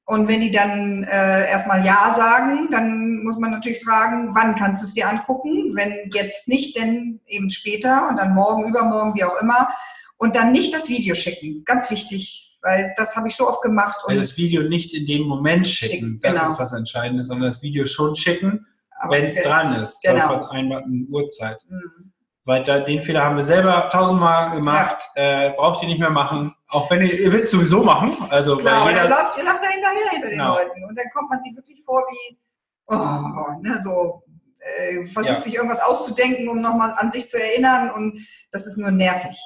Und 0.04 0.26
wenn 0.28 0.40
die 0.40 0.50
dann 0.50 1.04
äh, 1.04 1.48
erstmal 1.48 1.84
Ja 1.84 2.12
sagen, 2.16 2.68
dann 2.70 3.22
muss 3.22 3.38
man 3.38 3.52
natürlich 3.52 3.82
fragen, 3.84 4.34
wann 4.34 4.56
kannst 4.56 4.82
du 4.82 4.86
es 4.86 4.94
dir 4.94 5.08
angucken? 5.08 5.72
Wenn 5.74 6.10
jetzt 6.12 6.48
nicht, 6.48 6.76
denn 6.76 7.20
eben 7.26 7.50
später 7.50 8.08
und 8.08 8.16
dann 8.16 8.34
morgen, 8.34 8.68
übermorgen, 8.68 9.14
wie 9.14 9.24
auch 9.24 9.40
immer. 9.40 9.68
Und 10.16 10.34
dann 10.36 10.52
nicht 10.52 10.74
das 10.74 10.88
Video 10.88 11.14
schicken. 11.14 11.62
Ganz 11.64 11.90
wichtig, 11.90 12.58
weil 12.62 12.92
das 12.96 13.16
habe 13.16 13.28
ich 13.28 13.34
schon 13.34 13.46
oft 13.46 13.62
gemacht. 13.62 13.96
Und 14.04 14.16
das 14.16 14.36
Video 14.36 14.62
nicht 14.62 14.92
in 14.92 15.06
dem 15.06 15.22
Moment 15.22 15.66
schicken, 15.66 15.94
schicken 15.94 16.20
das 16.22 16.32
genau. 16.32 16.46
ist 16.50 16.58
das 16.58 16.72
Entscheidende, 16.72 17.24
sondern 17.24 17.50
das 17.50 17.62
Video 17.62 17.84
schon 17.84 18.16
schicken, 18.16 18.66
wenn 19.08 19.24
es 19.24 19.40
dran 19.42 19.74
ist, 19.74 20.02
genau. 20.02 20.28
zur 20.28 20.38
vereinbarten 20.38 21.08
Uhrzeit. 21.10 21.58
Mhm. 21.68 22.12
Weil 22.44 22.64
da, 22.64 22.80
den 22.80 23.02
Fehler 23.02 23.24
haben 23.24 23.36
wir 23.36 23.44
selber 23.44 23.88
tausendmal 23.90 24.50
gemacht, 24.50 24.96
ja. 25.16 25.46
äh, 25.46 25.50
braucht 25.50 25.82
ihr 25.82 25.88
nicht 25.88 26.00
mehr 26.00 26.10
machen. 26.10 26.54
Auch 26.72 26.90
wenn 26.90 27.02
ihr, 27.02 27.20
ihr 27.20 27.32
wollt 27.32 27.46
sowieso 27.46 27.82
machen. 27.84 28.12
Also, 28.30 28.56
weil 28.56 28.88
jeder, 28.88 29.04
ihr, 29.04 29.10
lauft, 29.10 29.38
ihr 29.38 29.44
lauft 29.44 29.62
da 29.62 29.68
hinterher 29.68 30.10
hinter 30.10 30.28
den 30.28 30.38
genau. 30.38 30.56
Leuten. 30.56 30.84
Und 30.84 30.98
dann 30.98 31.06
kommt 31.14 31.30
man 31.30 31.42
sich 31.42 31.54
wirklich 31.54 31.84
vor 31.84 32.02
wie, 32.10 32.40
oh, 32.86 33.60
ne, 33.60 33.80
so, 33.82 34.24
äh, 34.58 35.04
versucht 35.06 35.34
ja. 35.36 35.42
sich 35.42 35.54
irgendwas 35.54 35.80
auszudenken, 35.80 36.48
um 36.48 36.60
nochmal 36.60 36.94
an 36.96 37.12
sich 37.12 37.28
zu 37.28 37.38
erinnern. 37.38 37.90
Und 37.90 38.26
das 38.50 38.66
ist 38.66 38.78
nur 38.78 38.90
nervig. 38.90 39.38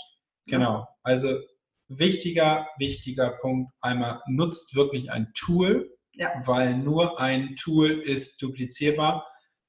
Genau. 0.46 0.86
Also, 1.02 1.36
wichtiger, 1.88 2.68
wichtiger 2.78 3.30
Punkt. 3.40 3.72
Einmal 3.80 4.22
nutzt 4.26 4.74
wirklich 4.74 5.10
ein 5.10 5.32
Tool, 5.34 5.90
ja. 6.12 6.30
weil 6.44 6.76
nur 6.76 7.20
ein 7.20 7.56
Tool 7.56 7.90
ist 8.00 8.40
duplizierbar 8.40 9.26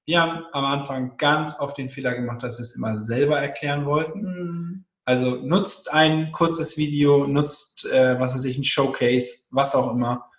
wir 0.07 0.21
haben 0.21 0.45
am 0.53 0.63
Anfang 0.63 1.17
ganz 1.17 1.59
oft 1.59 1.77
den 1.77 1.89
Fehler 1.89 2.15
gemacht, 2.15 2.41
dass 2.41 2.57
wir 2.57 2.61
es 2.61 2.75
immer 2.75 2.97
selber 2.97 3.39
erklären 3.39 3.85
wollten. 3.85 4.21
Mhm. 4.21 4.85
Also 5.07 5.37
nutzt 5.37 5.93
ein 5.93 6.33
kurzes 6.33 6.75
Video, 6.75 7.27
nutzt, 7.27 7.85
äh, 7.85 8.19
was 8.19 8.35
weiß 8.35 8.43
ich, 8.43 8.57
ein 8.57 8.65
Showcase, 8.65 9.47
was 9.51 9.73
auch 9.73 9.93
immer. 9.93 10.29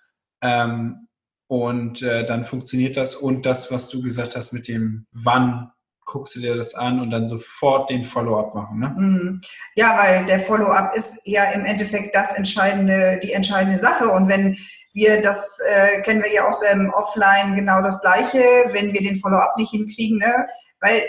Ähm, 0.43 1.09
und 1.47 2.03
äh, 2.03 2.27
dann 2.27 2.45
funktioniert 2.45 2.99
das. 2.99 3.17
Und 3.17 3.47
das, 3.47 3.73
was 3.73 3.89
du 3.89 4.03
gesagt 4.03 4.37
hast 4.37 4.53
mit 4.53 4.69
dem 4.69 5.07
Wann, 5.11 5.73
guckst 6.05 6.37
du 6.37 6.41
dir 6.41 6.55
das 6.55 6.75
an 6.75 7.01
und 7.01 7.11
dann 7.11 7.27
sofort 7.27 7.89
den 7.89 8.05
Follow-up 8.05 8.55
machen. 8.55 8.81
Ne? 8.81 8.95
Mhm. 8.95 9.41
Ja, 9.75 9.99
weil 9.99 10.27
der 10.27 10.41
Follow-up 10.41 10.95
ist 10.95 11.23
ja 11.25 11.45
im 11.53 11.65
Endeffekt 11.65 12.15
das 12.15 12.35
entscheidende, 12.35 13.19
die 13.23 13.33
entscheidende 13.33 13.79
Sache. 13.79 14.11
Und 14.11 14.29
wenn 14.29 14.55
wir, 14.93 15.23
das 15.23 15.61
äh, 15.67 16.03
kennen 16.03 16.23
wir 16.23 16.31
ja 16.31 16.47
auch 16.47 16.61
im 16.75 16.91
Offline 16.91 17.57
genau 17.57 17.81
das 17.81 18.03
Gleiche, 18.03 18.43
wenn 18.73 18.93
wir 18.93 19.01
den 19.01 19.19
Follow-up 19.19 19.57
nicht 19.57 19.71
hinkriegen, 19.71 20.19
ne? 20.19 20.47
weil 20.81 21.03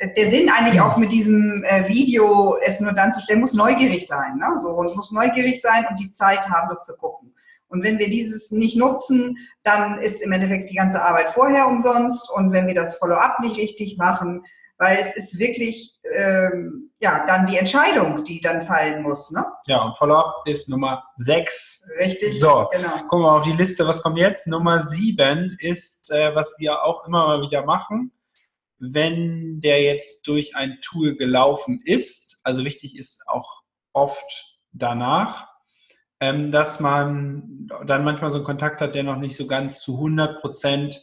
der 0.00 0.30
Sinn 0.30 0.50
eigentlich 0.50 0.80
auch 0.80 0.96
mit 0.96 1.12
diesem 1.12 1.62
äh, 1.64 1.88
Video, 1.88 2.58
es 2.64 2.80
nur 2.80 2.92
dann 2.92 3.12
zu 3.12 3.20
stellen, 3.20 3.40
muss 3.40 3.54
neugierig 3.54 4.06
sein. 4.06 4.36
Ne? 4.38 4.58
So, 4.60 4.70
und 4.70 4.94
muss 4.96 5.12
neugierig 5.12 5.60
sein 5.60 5.86
und 5.88 5.98
die 5.98 6.12
Zeit 6.12 6.48
haben, 6.48 6.68
das 6.68 6.84
zu 6.84 6.96
gucken. 6.96 7.34
Und 7.68 7.82
wenn 7.82 7.98
wir 7.98 8.08
dieses 8.08 8.52
nicht 8.52 8.76
nutzen, 8.76 9.36
dann 9.62 10.00
ist 10.00 10.22
im 10.22 10.32
Endeffekt 10.32 10.70
die 10.70 10.76
ganze 10.76 11.02
Arbeit 11.02 11.32
vorher 11.32 11.66
umsonst. 11.66 12.30
Und 12.30 12.52
wenn 12.52 12.66
wir 12.66 12.74
das 12.74 12.96
Follow-up 12.98 13.40
nicht 13.40 13.56
richtig 13.56 13.96
machen, 13.96 14.44
weil 14.78 14.98
es 14.98 15.16
ist 15.16 15.38
wirklich 15.38 15.98
ähm, 16.14 16.90
ja 17.00 17.24
dann 17.26 17.46
die 17.46 17.56
Entscheidung, 17.56 18.24
die 18.24 18.40
dann 18.40 18.66
fallen 18.66 19.02
muss. 19.02 19.30
Ne? 19.30 19.44
Ja, 19.66 19.82
und 19.82 19.96
Follow-up 19.96 20.42
ist 20.46 20.68
Nummer 20.68 21.04
6. 21.16 21.88
Richtig. 21.98 22.40
So, 22.40 22.68
genau. 22.72 22.90
gucken 23.08 23.24
wir 23.24 23.32
auf 23.32 23.44
die 23.44 23.52
Liste, 23.52 23.86
was 23.86 24.02
kommt 24.02 24.18
jetzt? 24.18 24.46
Nummer 24.46 24.82
7 24.82 25.56
ist, 25.60 26.10
äh, 26.10 26.34
was 26.34 26.54
wir 26.58 26.82
auch 26.82 27.06
immer 27.06 27.26
mal 27.26 27.42
wieder 27.42 27.64
machen, 27.64 28.12
wenn 28.92 29.60
der 29.60 29.82
jetzt 29.82 30.26
durch 30.26 30.56
ein 30.56 30.78
Tool 30.82 31.16
gelaufen 31.16 31.80
ist, 31.84 32.40
also 32.42 32.64
wichtig 32.64 32.96
ist 32.96 33.22
auch 33.28 33.62
oft 33.92 34.56
danach, 34.72 35.48
ähm, 36.20 36.52
dass 36.52 36.80
man 36.80 37.68
dann 37.86 38.04
manchmal 38.04 38.30
so 38.30 38.38
einen 38.38 38.46
Kontakt 38.46 38.80
hat, 38.80 38.94
der 38.94 39.02
noch 39.02 39.18
nicht 39.18 39.36
so 39.36 39.46
ganz 39.46 39.80
zu 39.80 39.94
100 39.94 40.40
Prozent 40.40 41.00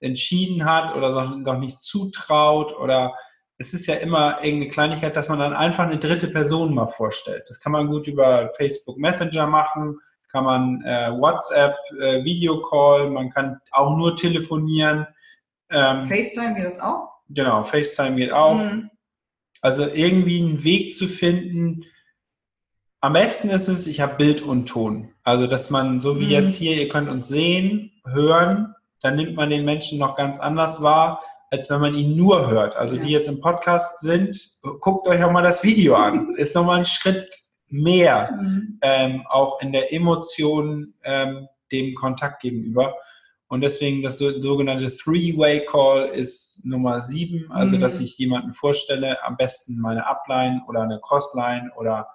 entschieden 0.00 0.64
hat 0.64 0.94
oder 0.94 1.36
noch 1.36 1.58
nicht 1.58 1.78
zutraut 1.78 2.76
oder 2.78 3.14
es 3.56 3.72
ist 3.72 3.86
ja 3.86 3.94
immer 3.94 4.42
irgendeine 4.42 4.70
Kleinigkeit, 4.70 5.16
dass 5.16 5.28
man 5.28 5.38
dann 5.38 5.54
einfach 5.54 5.84
eine 5.84 5.98
dritte 5.98 6.28
Person 6.28 6.74
mal 6.74 6.86
vorstellt. 6.86 7.44
Das 7.48 7.60
kann 7.60 7.72
man 7.72 7.86
gut 7.86 8.08
über 8.08 8.50
Facebook 8.56 8.98
Messenger 8.98 9.46
machen, 9.46 9.98
kann 10.30 10.44
man 10.44 10.82
äh, 10.82 11.10
WhatsApp, 11.12 11.76
äh, 12.00 12.24
Videocall, 12.24 13.10
man 13.10 13.30
kann 13.30 13.60
auch 13.70 13.96
nur 13.96 14.16
telefonieren. 14.16 15.06
Ähm, 15.70 16.04
FaceTime 16.06 16.54
geht 16.54 16.66
das 16.66 16.80
auch? 16.80 17.13
Genau, 17.28 17.64
FaceTime 17.64 18.16
geht 18.16 18.32
auch. 18.32 18.58
Mhm. 18.58 18.90
Also 19.60 19.86
irgendwie 19.86 20.42
einen 20.42 20.64
Weg 20.64 20.94
zu 20.94 21.08
finden. 21.08 21.84
Am 23.00 23.14
besten 23.14 23.48
ist 23.48 23.68
es, 23.68 23.86
ich 23.86 24.00
habe 24.00 24.16
Bild 24.16 24.42
und 24.42 24.66
Ton. 24.66 25.12
Also, 25.22 25.46
dass 25.46 25.70
man, 25.70 26.00
so 26.00 26.20
wie 26.20 26.26
mhm. 26.26 26.30
jetzt 26.30 26.56
hier, 26.56 26.76
ihr 26.76 26.88
könnt 26.88 27.08
uns 27.08 27.28
sehen, 27.28 27.92
hören, 28.06 28.74
dann 29.00 29.16
nimmt 29.16 29.36
man 29.36 29.50
den 29.50 29.64
Menschen 29.64 29.98
noch 29.98 30.16
ganz 30.16 30.40
anders 30.40 30.82
wahr, 30.82 31.22
als 31.50 31.70
wenn 31.70 31.80
man 31.80 31.94
ihn 31.94 32.16
nur 32.16 32.50
hört. 32.50 32.74
Also 32.76 32.96
ja. 32.96 33.02
die 33.02 33.10
jetzt 33.10 33.28
im 33.28 33.40
Podcast 33.40 34.00
sind, 34.00 34.58
guckt 34.80 35.06
euch 35.06 35.22
auch 35.22 35.30
mal 35.30 35.42
das 35.42 35.62
Video 35.62 35.94
an. 35.94 36.30
Ist 36.36 36.54
nochmal 36.54 36.78
ein 36.78 36.84
Schritt 36.84 37.30
mehr, 37.68 38.32
mhm. 38.40 38.78
ähm, 38.82 39.26
auch 39.28 39.60
in 39.60 39.72
der 39.72 39.92
Emotion 39.92 40.94
ähm, 41.04 41.48
dem 41.70 41.94
Kontakt 41.94 42.42
gegenüber. 42.42 42.94
Und 43.54 43.60
deswegen 43.60 44.02
das 44.02 44.18
sogenannte 44.18 44.88
Three-Way-Call 44.88 46.06
ist 46.06 46.66
Nummer 46.66 47.00
sieben, 47.00 47.52
also 47.52 47.76
mhm. 47.76 47.82
dass 47.82 48.00
ich 48.00 48.18
jemanden 48.18 48.52
vorstelle, 48.52 49.22
am 49.22 49.36
besten 49.36 49.78
meine 49.80 50.08
Upline 50.08 50.62
oder 50.66 50.82
eine 50.82 50.98
Crossline 51.00 51.70
oder 51.76 52.08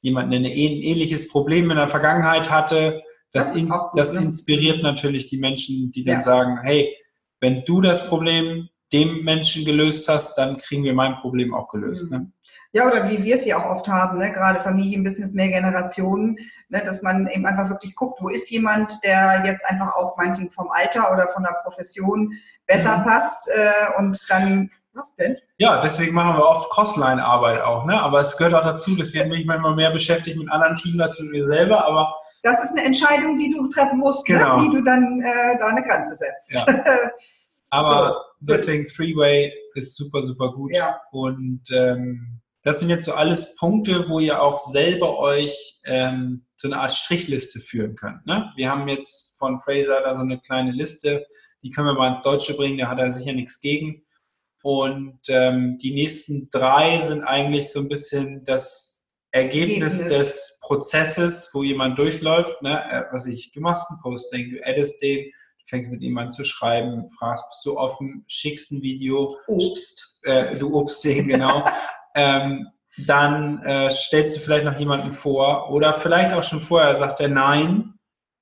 jemanden, 0.00 0.30
der 0.30 0.40
ein 0.40 0.46
ähnliches 0.46 1.28
Problem 1.28 1.70
in 1.70 1.76
der 1.76 1.88
Vergangenheit 1.88 2.50
hatte, 2.50 3.02
das, 3.30 3.52
das, 3.52 3.60
in, 3.60 3.68
gut, 3.68 3.90
das 3.94 4.14
ne? 4.14 4.22
inspiriert 4.22 4.82
natürlich 4.82 5.28
die 5.28 5.36
Menschen, 5.36 5.92
die 5.92 6.02
dann 6.02 6.14
ja. 6.14 6.22
sagen, 6.22 6.60
hey, 6.62 6.96
wenn 7.40 7.62
du 7.66 7.82
das 7.82 8.08
Problem 8.08 8.70
dem 8.92 9.24
Menschen 9.24 9.64
gelöst 9.64 10.08
hast, 10.08 10.36
dann 10.38 10.58
kriegen 10.58 10.84
wir 10.84 10.94
mein 10.94 11.16
Problem 11.16 11.54
auch 11.54 11.68
gelöst. 11.68 12.10
Ne? 12.10 12.30
Ja, 12.72 12.86
oder 12.86 13.08
wie 13.10 13.22
wir 13.24 13.34
es 13.34 13.44
ja 13.44 13.58
auch 13.58 13.70
oft 13.70 13.88
haben, 13.88 14.18
ne? 14.18 14.30
gerade 14.30 14.60
Familienbusiness, 14.60 15.34
mehr 15.34 15.48
Generationen, 15.48 16.36
ne? 16.68 16.82
dass 16.84 17.02
man 17.02 17.26
eben 17.28 17.46
einfach 17.46 17.68
wirklich 17.68 17.96
guckt, 17.96 18.20
wo 18.20 18.28
ist 18.28 18.50
jemand, 18.50 18.92
der 19.02 19.42
jetzt 19.44 19.64
einfach 19.66 19.94
auch 19.96 20.16
meinetwegen 20.16 20.52
vom 20.52 20.70
Alter 20.70 21.12
oder 21.12 21.28
von 21.28 21.42
der 21.42 21.56
Profession 21.64 22.32
besser 22.66 22.98
mhm. 22.98 23.04
passt 23.04 23.48
äh, 23.48 23.98
und 23.98 24.24
dann 24.28 24.70
was 24.92 25.14
denn? 25.16 25.36
Ja, 25.58 25.82
deswegen 25.82 26.14
machen 26.14 26.38
wir 26.38 26.46
oft 26.46 26.70
Crossline-Arbeit 26.70 27.60
auch, 27.60 27.84
ne? 27.84 28.00
Aber 28.00 28.20
es 28.20 28.34
gehört 28.34 28.54
auch 28.54 28.62
dazu, 28.62 28.96
deswegen 28.96 29.28
bin 29.28 29.40
ich 29.40 29.46
manchmal 29.46 29.76
mehr 29.76 29.90
beschäftigt 29.90 30.38
mit 30.38 30.50
anderen 30.50 30.74
Teams 30.76 30.98
als 31.00 31.20
mit 31.20 31.32
mir 31.32 31.44
selber, 31.44 31.84
aber 31.84 32.14
das 32.42 32.62
ist 32.62 32.70
eine 32.70 32.84
Entscheidung, 32.86 33.36
die 33.36 33.50
du 33.50 33.68
treffen 33.68 33.98
musst, 33.98 34.28
ne? 34.28 34.38
genau. 34.38 34.56
ne? 34.56 34.62
wie 34.64 34.74
du 34.74 34.82
dann 34.84 35.20
äh, 35.20 35.58
da 35.58 35.66
eine 35.66 35.82
Grenze 35.82 36.14
setzt. 36.14 36.50
Ja. 36.50 36.64
Aber 37.70 38.24
so, 38.40 38.46
deswegen 38.54 38.84
Three-Way 38.84 39.52
ist 39.74 39.96
super, 39.96 40.22
super 40.22 40.52
gut. 40.52 40.74
Ja. 40.74 41.00
Und 41.10 41.62
ähm, 41.72 42.40
das 42.62 42.80
sind 42.80 42.90
jetzt 42.90 43.04
so 43.04 43.12
alles 43.12 43.54
Punkte, 43.56 44.08
wo 44.08 44.18
ihr 44.18 44.42
auch 44.42 44.58
selber 44.58 45.18
euch 45.18 45.80
ähm, 45.84 46.46
so 46.56 46.68
eine 46.68 46.80
Art 46.80 46.92
Strichliste 46.92 47.60
führen 47.60 47.94
könnt. 47.94 48.26
Ne? 48.26 48.50
Wir 48.56 48.70
haben 48.70 48.88
jetzt 48.88 49.38
von 49.38 49.60
Fraser 49.60 50.00
da 50.00 50.14
so 50.14 50.22
eine 50.22 50.40
kleine 50.40 50.72
Liste, 50.72 51.24
die 51.62 51.70
können 51.70 51.86
wir 51.86 51.94
mal 51.94 52.08
ins 52.08 52.22
Deutsche 52.22 52.54
bringen, 52.54 52.78
da 52.78 52.88
hat 52.88 52.98
er 52.98 53.12
sicher 53.12 53.32
nichts 53.32 53.60
gegen. 53.60 54.02
Und 54.62 55.20
ähm, 55.28 55.78
die 55.78 55.94
nächsten 55.94 56.48
drei 56.50 57.00
sind 57.02 57.22
eigentlich 57.22 57.70
so 57.70 57.80
ein 57.80 57.88
bisschen 57.88 58.44
das 58.44 59.08
Ergebnis, 59.30 60.00
Ergebnis, 60.00 60.08
des 60.08 60.58
Prozesses, 60.62 61.50
wo 61.52 61.62
jemand 61.62 61.98
durchläuft, 61.98 62.60
ne, 62.62 62.82
äh, 62.90 63.02
was 63.12 63.26
ich, 63.26 63.52
du 63.52 63.60
machst 63.60 63.88
ein 63.90 63.98
Posting, 64.02 64.50
du 64.50 64.66
addest 64.66 65.00
den, 65.02 65.30
fängst 65.66 65.90
mit 65.90 66.02
ihm 66.02 66.16
an 66.18 66.30
zu 66.30 66.44
schreiben, 66.44 67.08
fragst, 67.08 67.48
bist 67.48 67.64
du 67.66 67.78
offen, 67.78 68.24
schickst 68.28 68.72
ein 68.72 68.82
Video, 68.82 69.36
Obst. 69.46 70.20
Äh, 70.22 70.56
du 70.56 70.74
obst 70.74 71.04
den, 71.04 71.28
genau. 71.28 71.64
ähm, 72.14 72.68
dann 72.98 73.62
äh, 73.62 73.90
stellst 73.90 74.36
du 74.36 74.40
vielleicht 74.40 74.64
noch 74.64 74.78
jemanden 74.78 75.12
vor 75.12 75.70
oder 75.70 75.94
vielleicht 75.94 76.34
auch 76.34 76.42
schon 76.42 76.60
vorher 76.60 76.96
sagt 76.96 77.20
er 77.20 77.28
nein, 77.28 77.94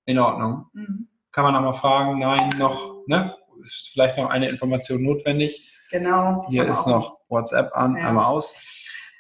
in 0.07 0.19
Ordnung. 0.19 0.67
Mhm. 0.73 1.09
Kann 1.33 1.45
man 1.45 1.55
nochmal 1.55 1.75
fragen, 1.75 2.19
nein, 2.21 2.51
noch, 2.59 3.03
ne? 3.07 3.35
Ist 3.63 3.91
vielleicht 3.93 4.17
noch 4.17 4.31
eine 4.31 4.49
Information 4.49 5.03
notwendig. 5.03 5.73
Genau. 5.91 6.47
Hier 6.49 6.67
ist 6.67 6.87
noch 6.87 7.19
WhatsApp 7.29 7.75
an, 7.75 7.97
ja. 7.97 8.09
einmal 8.09 8.27
aus. 8.27 8.55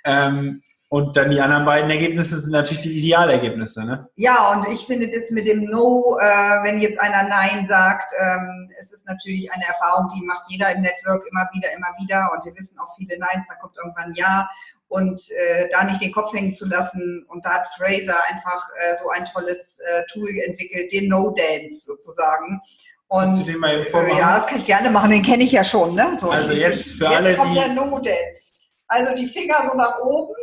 Ähm, 0.04 0.62
und 0.94 1.16
dann 1.16 1.32
die 1.32 1.40
anderen 1.40 1.64
beiden 1.64 1.90
Ergebnisse 1.90 2.38
sind 2.38 2.52
natürlich 2.52 2.84
die 2.84 3.00
Idealergebnisse. 3.00 3.84
Ne? 3.84 4.08
Ja, 4.14 4.52
und 4.52 4.72
ich 4.72 4.86
finde 4.86 5.08
das 5.08 5.32
mit 5.32 5.44
dem 5.44 5.64
No, 5.64 6.16
äh, 6.20 6.24
wenn 6.62 6.78
jetzt 6.78 7.00
einer 7.00 7.28
Nein 7.28 7.66
sagt, 7.68 8.12
ähm, 8.16 8.70
es 8.78 8.92
ist 8.92 9.04
natürlich 9.04 9.50
eine 9.50 9.64
Erfahrung, 9.66 10.12
die 10.14 10.24
macht 10.24 10.44
jeder 10.46 10.72
im 10.72 10.82
Network 10.82 11.26
immer 11.28 11.48
wieder, 11.52 11.72
immer 11.72 11.88
wieder. 11.98 12.30
Und 12.32 12.44
wir 12.44 12.54
wissen 12.56 12.78
auch 12.78 12.94
viele 12.96 13.18
Neins, 13.18 13.44
da 13.48 13.56
kommt 13.56 13.76
irgendwann 13.76 14.14
Ja. 14.14 14.48
Und 14.86 15.20
äh, 15.32 15.68
da 15.72 15.82
nicht 15.82 16.00
den 16.00 16.12
Kopf 16.12 16.32
hängen 16.32 16.54
zu 16.54 16.64
lassen. 16.68 17.26
Und 17.28 17.44
da 17.44 17.54
hat 17.54 17.66
Fraser 17.76 18.14
einfach 18.28 18.68
äh, 18.76 18.94
so 19.02 19.10
ein 19.10 19.24
tolles 19.24 19.80
äh, 19.80 20.04
Tool 20.12 20.30
entwickelt, 20.46 20.92
den 20.92 21.08
No-Dance 21.08 21.86
sozusagen. 21.86 22.60
Und, 23.08 23.20
Kannst 23.22 23.40
du 23.40 23.50
den 23.50 23.58
mal 23.58 23.80
eben 23.80 23.90
vormachen? 23.90 24.16
Ja, 24.16 24.38
das 24.38 24.46
kann 24.46 24.58
ich 24.58 24.66
gerne 24.66 24.90
machen, 24.90 25.10
den 25.10 25.24
kenne 25.24 25.42
ich 25.42 25.50
ja 25.50 25.64
schon. 25.64 25.96
Ne? 25.96 26.16
So, 26.16 26.30
also 26.30 26.52
jetzt 26.52 26.92
für 26.92 27.06
jetzt 27.06 27.16
alle, 27.16 27.34
kommt 27.34 27.50
die... 27.50 27.58
der 27.58 27.70
No-Dance. 27.70 28.52
Also 28.86 29.12
die 29.16 29.26
Finger 29.26 29.56
so 29.68 29.76
nach 29.76 29.98
oben 29.98 30.34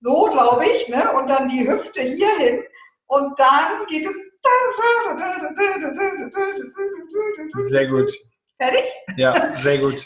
so, 0.00 0.24
glaube 0.26 0.64
ich, 0.66 0.88
ne? 0.88 1.12
und 1.12 1.28
dann 1.28 1.48
die 1.48 1.68
Hüfte 1.68 2.02
hier 2.02 2.36
hin 2.38 2.62
und 3.06 3.38
dann 3.38 3.86
geht 3.88 4.06
es 4.06 4.16
Sehr 7.68 7.86
gut. 7.86 8.12
Fertig? 8.58 8.84
Ja, 9.16 9.52
sehr 9.56 9.78
gut. 9.78 10.04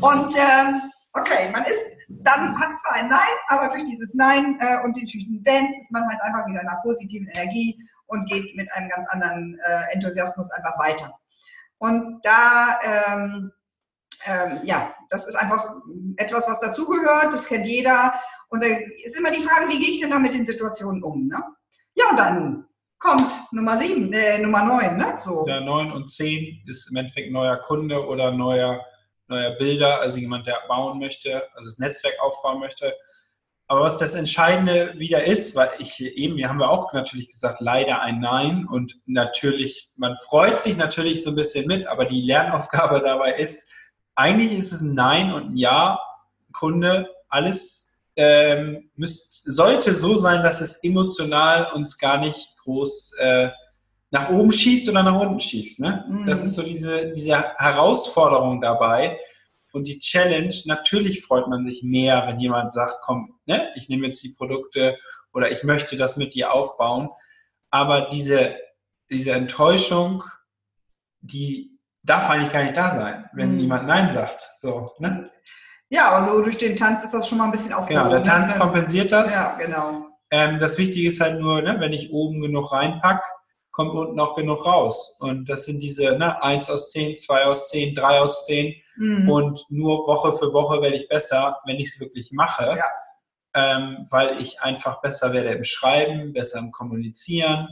und 0.00 0.36
ähm, 0.36 0.82
okay, 1.12 1.50
man 1.52 1.64
ist 1.64 2.00
dann 2.22 2.58
hat 2.58 2.78
zwar 2.78 2.94
ein 2.94 3.08
Nein, 3.08 3.34
aber 3.48 3.68
durch 3.68 3.84
dieses 3.84 4.14
Nein 4.14 4.58
äh, 4.60 4.82
und 4.84 4.96
den 4.96 5.42
Dance 5.42 5.78
ist 5.80 5.90
man 5.90 6.06
halt 6.08 6.20
einfach 6.22 6.46
wieder 6.46 6.60
in 6.60 6.68
einer 6.68 6.80
positiven 6.82 7.28
Energie 7.28 7.76
und 8.06 8.28
geht 8.28 8.54
mit 8.56 8.70
einem 8.72 8.88
ganz 8.88 9.08
anderen 9.10 9.58
äh, 9.64 9.94
Enthusiasmus 9.94 10.50
einfach 10.52 10.78
weiter. 10.78 11.12
Und 11.78 12.20
da, 12.24 12.78
ähm, 12.82 13.52
ähm, 14.24 14.60
ja, 14.64 14.94
das 15.08 15.26
ist 15.26 15.34
einfach 15.34 15.74
etwas, 16.16 16.48
was 16.48 16.60
dazugehört, 16.60 17.32
das 17.32 17.46
kennt 17.46 17.66
jeder. 17.66 18.14
Und 18.48 18.62
da 18.62 18.68
ist 19.04 19.16
immer 19.16 19.30
die 19.30 19.42
Frage, 19.42 19.68
wie 19.68 19.78
gehe 19.78 19.90
ich 19.90 20.00
denn 20.00 20.10
da 20.10 20.18
mit 20.18 20.34
den 20.34 20.46
Situationen 20.46 21.02
um? 21.02 21.26
Ne? 21.28 21.42
Ja, 21.94 22.10
und 22.10 22.18
dann 22.18 22.66
kommt 22.98 23.26
Nummer 23.52 23.76
7, 23.76 24.12
äh, 24.12 24.38
Nummer 24.38 24.64
9. 24.64 24.96
Ne? 24.96 25.18
So. 25.24 25.46
Ja, 25.46 25.60
9 25.60 25.92
und 25.92 26.10
10 26.10 26.62
ist 26.66 26.90
im 26.90 26.96
Endeffekt 26.96 27.32
neuer 27.32 27.56
Kunde 27.56 28.06
oder 28.06 28.30
neuer, 28.30 28.84
neuer 29.28 29.52
Bilder, 29.52 30.00
also 30.00 30.18
jemand, 30.18 30.46
der 30.46 30.58
bauen 30.68 30.98
möchte, 30.98 31.42
also 31.54 31.68
das 31.68 31.78
Netzwerk 31.78 32.14
aufbauen 32.20 32.60
möchte. 32.60 32.94
Aber 33.70 33.82
was 33.82 33.98
das 33.98 34.14
Entscheidende 34.14 34.94
wieder 34.98 35.22
ist, 35.22 35.54
weil 35.54 35.70
ich 35.78 36.00
eben, 36.00 36.36
hier 36.36 36.48
haben 36.48 36.58
wir 36.58 36.70
auch 36.70 36.92
natürlich 36.92 37.30
gesagt, 37.30 37.60
leider 37.60 38.02
ein 38.02 38.18
Nein 38.18 38.66
und 38.68 38.98
natürlich, 39.06 39.92
man 39.94 40.16
freut 40.28 40.60
sich 40.60 40.76
natürlich 40.76 41.22
so 41.22 41.30
ein 41.30 41.36
bisschen 41.36 41.68
mit, 41.68 41.86
aber 41.86 42.04
die 42.04 42.20
Lernaufgabe 42.20 43.00
dabei 43.04 43.34
ist, 43.34 43.72
eigentlich 44.14 44.52
ist 44.52 44.72
es 44.72 44.80
ein 44.80 44.94
Nein 44.94 45.32
und 45.32 45.52
ein 45.52 45.56
Ja, 45.56 45.98
Kunde, 46.52 47.08
alles 47.28 48.04
ähm, 48.16 48.90
müsst, 48.96 49.44
sollte 49.44 49.94
so 49.94 50.16
sein, 50.16 50.42
dass 50.42 50.60
es 50.60 50.82
emotional 50.82 51.70
uns 51.72 51.96
gar 51.96 52.18
nicht 52.18 52.56
groß 52.58 53.14
äh, 53.18 53.50
nach 54.10 54.30
oben 54.30 54.52
schießt 54.52 54.88
oder 54.88 55.02
nach 55.02 55.20
unten 55.20 55.40
schießt. 55.40 55.80
Ne? 55.80 56.04
Mhm. 56.08 56.26
Das 56.26 56.44
ist 56.44 56.54
so 56.54 56.62
diese, 56.62 57.12
diese 57.12 57.36
Herausforderung 57.56 58.60
dabei 58.60 59.18
und 59.72 59.86
die 59.86 59.98
Challenge, 59.98 60.54
natürlich 60.66 61.24
freut 61.24 61.48
man 61.48 61.64
sich 61.64 61.82
mehr, 61.82 62.26
wenn 62.26 62.40
jemand 62.40 62.72
sagt, 62.72 62.96
komm, 63.02 63.38
ne, 63.46 63.70
ich 63.76 63.88
nehme 63.88 64.06
jetzt 64.06 64.22
die 64.22 64.30
Produkte 64.30 64.98
oder 65.32 65.50
ich 65.50 65.62
möchte 65.62 65.96
das 65.96 66.16
mit 66.16 66.34
dir 66.34 66.52
aufbauen. 66.52 67.08
Aber 67.70 68.08
diese, 68.08 68.56
diese 69.10 69.32
Enttäuschung, 69.32 70.24
die 71.20 71.78
darf 72.02 72.28
eigentlich 72.30 72.52
gar 72.52 72.62
nicht 72.62 72.76
da 72.76 72.94
sein, 72.94 73.28
wenn 73.32 73.54
mhm. 73.54 73.60
jemand 73.60 73.86
Nein 73.86 74.10
sagt. 74.10 74.48
So, 74.56 74.92
ne? 74.98 75.30
Ja, 75.88 76.10
aber 76.10 76.24
so 76.24 76.42
durch 76.42 76.58
den 76.58 76.76
Tanz 76.76 77.02
ist 77.02 77.14
das 77.14 77.28
schon 77.28 77.38
mal 77.38 77.44
ein 77.44 77.50
bisschen 77.50 77.72
aufgehoben. 77.72 78.08
Genau, 78.08 78.22
der 78.22 78.22
Tanz 78.22 78.52
ne? 78.52 78.60
kompensiert 78.60 79.12
das. 79.12 79.32
Ja, 79.32 79.56
genau. 79.58 80.06
Ähm, 80.30 80.60
das 80.60 80.78
Wichtige 80.78 81.08
ist 81.08 81.20
halt 81.20 81.40
nur, 81.40 81.60
ne, 81.62 81.76
wenn 81.80 81.92
ich 81.92 82.12
oben 82.12 82.40
genug 82.40 82.72
reinpacke, 82.72 83.24
kommt 83.72 83.94
unten 83.94 84.20
auch 84.20 84.36
genug 84.36 84.64
raus. 84.64 85.18
Und 85.20 85.48
das 85.48 85.64
sind 85.64 85.80
diese 85.80 86.16
ne, 86.16 86.42
1 86.42 86.70
aus 86.70 86.90
10, 86.92 87.16
2 87.16 87.44
aus 87.44 87.68
10, 87.70 87.94
3 87.94 88.20
aus 88.20 88.46
10. 88.46 88.74
Mhm. 88.96 89.28
Und 89.28 89.66
nur 89.68 90.06
Woche 90.06 90.34
für 90.34 90.52
Woche 90.52 90.80
werde 90.80 90.96
ich 90.96 91.08
besser, 91.08 91.58
wenn 91.64 91.76
ich 91.76 91.88
es 91.88 92.00
wirklich 92.00 92.30
mache. 92.32 92.76
Ja. 92.76 92.84
Ähm, 93.52 94.06
weil 94.10 94.40
ich 94.40 94.60
einfach 94.60 95.00
besser 95.00 95.32
werde 95.32 95.50
im 95.50 95.64
Schreiben, 95.64 96.32
besser 96.32 96.60
im 96.60 96.70
Kommunizieren. 96.70 97.68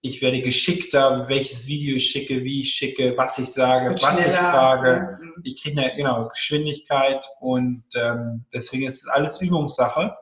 Ich 0.00 0.22
werde 0.22 0.40
geschickter, 0.40 1.28
welches 1.28 1.66
Video 1.66 1.96
ich 1.96 2.10
schicke, 2.10 2.44
wie 2.44 2.60
ich 2.60 2.72
schicke, 2.72 3.16
was 3.16 3.38
ich 3.38 3.50
sage, 3.50 3.92
was 3.92 4.00
schneller. 4.00 4.32
ich 4.32 4.38
frage. 4.38 5.18
Mhm. 5.20 5.34
Ich 5.42 5.62
kriege 5.62 5.80
eine 5.80 5.96
genau, 5.96 6.28
Geschwindigkeit 6.28 7.26
und 7.40 7.84
ähm, 7.96 8.44
deswegen 8.54 8.86
ist 8.86 9.02
es 9.02 9.08
alles 9.08 9.40
Übungssache. 9.40 10.16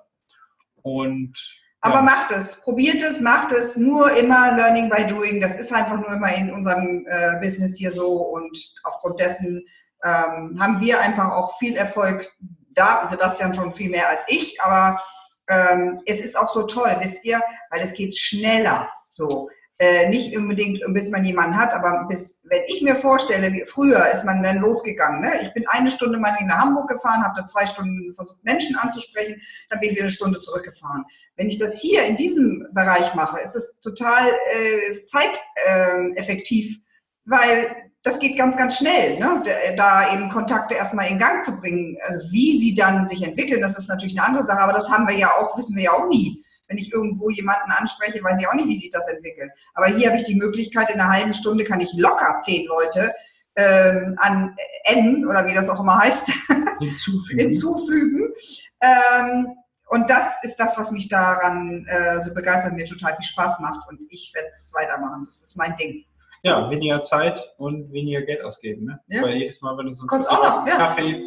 Und 0.82 1.34
aber 1.82 2.02
macht 2.02 2.32
es, 2.32 2.60
probiert 2.62 3.02
es, 3.02 3.20
macht 3.20 3.52
es, 3.52 3.76
nur 3.76 4.10
immer 4.16 4.56
Learning 4.56 4.88
by 4.88 5.06
Doing. 5.06 5.40
Das 5.40 5.56
ist 5.56 5.72
einfach 5.72 6.00
nur 6.00 6.12
immer 6.12 6.34
in 6.34 6.52
unserem 6.52 7.06
äh, 7.08 7.38
Business 7.40 7.76
hier 7.76 7.92
so 7.92 8.12
und 8.12 8.58
aufgrund 8.82 9.20
dessen 9.20 9.64
ähm, 10.04 10.56
haben 10.58 10.80
wir 10.80 11.00
einfach 11.00 11.30
auch 11.30 11.58
viel 11.58 11.76
Erfolg 11.76 12.28
da. 12.70 13.06
Sebastian 13.08 13.54
schon 13.54 13.74
viel 13.74 13.90
mehr 13.90 14.08
als 14.08 14.24
ich, 14.26 14.60
aber 14.60 15.00
ähm, 15.48 16.00
es 16.06 16.20
ist 16.20 16.36
auch 16.36 16.52
so 16.52 16.64
toll, 16.64 16.96
wisst 17.00 17.24
ihr, 17.24 17.40
weil 17.70 17.80
es 17.82 17.94
geht 17.94 18.16
schneller. 18.16 18.88
So, 19.12 19.48
äh, 19.78 20.08
nicht 20.08 20.34
unbedingt, 20.34 20.80
bis 20.94 21.10
man 21.10 21.24
jemanden 21.24 21.56
hat, 21.58 21.74
aber 21.74 22.06
bis, 22.08 22.42
wenn 22.48 22.62
ich 22.66 22.80
mir 22.80 22.96
vorstelle, 22.96 23.52
wie 23.52 23.64
früher 23.66 24.08
ist 24.10 24.24
man 24.24 24.42
dann 24.42 24.58
losgegangen. 24.58 25.20
Ne? 25.20 25.32
Ich 25.42 25.52
bin 25.52 25.66
eine 25.68 25.90
Stunde 25.90 26.18
mal 26.18 26.34
nach 26.46 26.58
Hamburg 26.58 26.88
gefahren, 26.88 27.22
habe 27.22 27.38
da 27.40 27.46
zwei 27.46 27.66
Stunden 27.66 28.14
versucht, 28.14 28.42
Menschen 28.42 28.76
anzusprechen, 28.76 29.40
dann 29.68 29.80
bin 29.80 29.90
ich 29.90 29.96
wieder 29.96 30.04
eine 30.04 30.12
Stunde 30.12 30.40
zurückgefahren. 30.40 31.04
Wenn 31.36 31.48
ich 31.48 31.58
das 31.58 31.78
hier 31.78 32.04
in 32.04 32.16
diesem 32.16 32.66
Bereich 32.72 33.14
mache, 33.14 33.38
ist 33.40 33.54
es 33.54 33.78
total 33.82 34.30
äh, 34.30 35.04
zeiteffektiv, 35.04 36.70
äh, 36.70 36.80
weil 37.26 37.76
das 38.02 38.18
geht 38.18 38.38
ganz, 38.38 38.56
ganz 38.56 38.78
schnell, 38.78 39.18
ne? 39.18 39.42
da 39.76 40.14
eben 40.14 40.30
Kontakte 40.30 40.74
erstmal 40.74 41.10
in 41.10 41.18
Gang 41.18 41.44
zu 41.44 41.54
bringen. 41.60 41.98
Also 42.02 42.20
wie 42.30 42.56
sie 42.58 42.74
dann 42.74 43.06
sich 43.06 43.22
entwickeln, 43.22 43.60
das 43.60 43.76
ist 43.76 43.88
natürlich 43.88 44.16
eine 44.16 44.26
andere 44.26 44.46
Sache, 44.46 44.60
aber 44.60 44.72
das 44.72 44.90
haben 44.90 45.06
wir 45.06 45.16
ja 45.16 45.28
auch, 45.32 45.58
wissen 45.58 45.76
wir 45.76 45.82
ja 45.82 45.92
auch 45.92 46.08
nie 46.08 46.45
wenn 46.68 46.78
ich 46.78 46.92
irgendwo 46.92 47.30
jemanden 47.30 47.70
anspreche, 47.70 48.22
weiß 48.22 48.40
ich 48.40 48.48
auch 48.48 48.54
nicht, 48.54 48.68
wie 48.68 48.76
sich 48.76 48.90
das 48.90 49.08
entwickelt. 49.08 49.50
Aber 49.74 49.86
hier 49.86 50.08
habe 50.08 50.18
ich 50.18 50.24
die 50.24 50.34
Möglichkeit, 50.34 50.90
in 50.90 51.00
einer 51.00 51.12
halben 51.12 51.32
Stunde 51.32 51.64
kann 51.64 51.80
ich 51.80 51.92
locker 51.94 52.38
zehn 52.40 52.66
Leute 52.66 53.14
ähm, 53.56 54.16
an 54.18 54.56
N 54.84 55.26
oder 55.26 55.46
wie 55.46 55.54
das 55.54 55.68
auch 55.68 55.80
immer 55.80 55.98
heißt, 55.98 56.30
hinzufügen. 56.80 57.40
hinzufügen. 57.40 58.32
Ähm, 58.80 59.56
und 59.88 60.10
das 60.10 60.42
ist 60.42 60.56
das, 60.56 60.76
was 60.78 60.90
mich 60.90 61.08
daran 61.08 61.86
äh, 61.88 62.20
so 62.20 62.34
begeistert, 62.34 62.74
mir 62.74 62.84
total 62.84 63.14
viel 63.16 63.24
Spaß 63.24 63.60
macht 63.60 63.88
und 63.88 64.00
ich 64.10 64.32
werde 64.34 64.48
es 64.48 64.72
weitermachen. 64.74 65.24
Das 65.26 65.40
ist 65.40 65.56
mein 65.56 65.76
Ding. 65.76 66.04
Ja, 66.42 66.68
weniger 66.70 67.00
Zeit 67.00 67.40
und 67.56 67.90
weniger 67.92 68.22
Geld 68.22 68.42
ausgeben. 68.42 68.84
Ne? 68.84 69.00
Ja. 69.08 69.22
Weil 69.22 69.36
jedes 69.36 69.60
Mal, 69.62 69.76
wenn 69.78 69.86
du 69.86 69.92
sonst 69.92 70.10
Kostet 70.10 70.32
auch 70.32 70.42
noch, 70.42 70.66
ja. 70.66 70.76
Kaffee, 70.76 71.20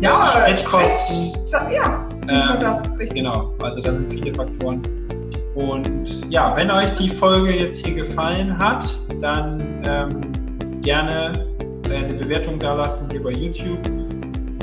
ja, 0.00 0.24
Spritkosten. 0.24 1.72
Ja, 1.72 2.08
ähm, 2.28 2.60
das, 2.60 2.98
richtig. 2.98 3.18
Genau, 3.18 3.54
also 3.62 3.80
da 3.80 3.92
sind 3.92 4.10
viele 4.10 4.32
Faktoren. 4.34 4.82
Und 5.54 6.30
ja, 6.30 6.56
wenn 6.56 6.70
euch 6.70 6.92
die 6.94 7.10
Folge 7.10 7.52
jetzt 7.52 7.84
hier 7.84 7.94
gefallen 7.94 8.56
hat, 8.58 8.98
dann 9.20 9.82
ähm, 9.86 10.20
gerne 10.82 11.32
eine 11.90 12.14
Bewertung 12.14 12.58
da 12.58 12.74
lassen 12.74 13.08
hier 13.10 13.22
bei 13.22 13.32
YouTube 13.32 13.80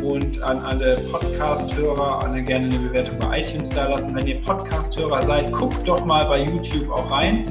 und 0.02 0.42
an 0.42 0.60
alle 0.60 0.98
Podcast-Hörer 1.12 2.20
gerne 2.50 2.66
eine 2.66 2.80
Bewertung 2.80 3.20
bei 3.20 3.42
iTunes 3.42 3.70
da 3.70 3.88
lassen. 3.88 4.16
Wenn 4.16 4.26
ihr 4.26 4.42
Podcast-Hörer 4.42 5.22
seid, 5.24 5.52
guckt 5.52 5.88
doch 5.88 6.04
mal 6.04 6.26
bei 6.26 6.44
YouTube 6.44 6.90
auch 6.92 7.12
rein. 7.12 7.44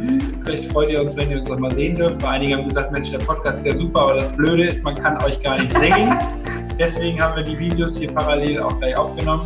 Vielleicht 0.42 0.72
freut 0.72 0.90
ihr 0.90 1.00
uns, 1.00 1.16
wenn 1.16 1.30
ihr 1.30 1.38
uns 1.38 1.50
auch 1.50 1.58
mal 1.58 1.70
sehen 1.72 1.94
dürft. 1.94 2.20
Weil 2.22 2.30
einige 2.30 2.56
haben 2.56 2.66
gesagt, 2.66 2.92
Mensch, 2.92 3.10
der 3.10 3.18
Podcast 3.18 3.60
ist 3.60 3.66
ja 3.66 3.76
super, 3.76 4.02
aber 4.02 4.14
das 4.14 4.28
Blöde 4.32 4.64
ist, 4.64 4.82
man 4.82 4.94
kann 4.94 5.22
euch 5.22 5.40
gar 5.40 5.58
nicht 5.58 5.72
sehen. 5.72 6.12
Deswegen 6.78 7.20
haben 7.20 7.36
wir 7.36 7.42
die 7.42 7.58
Videos 7.58 7.98
hier 7.98 8.12
parallel 8.12 8.60
auch 8.60 8.76
gleich 8.78 8.96
aufgenommen. 8.96 9.42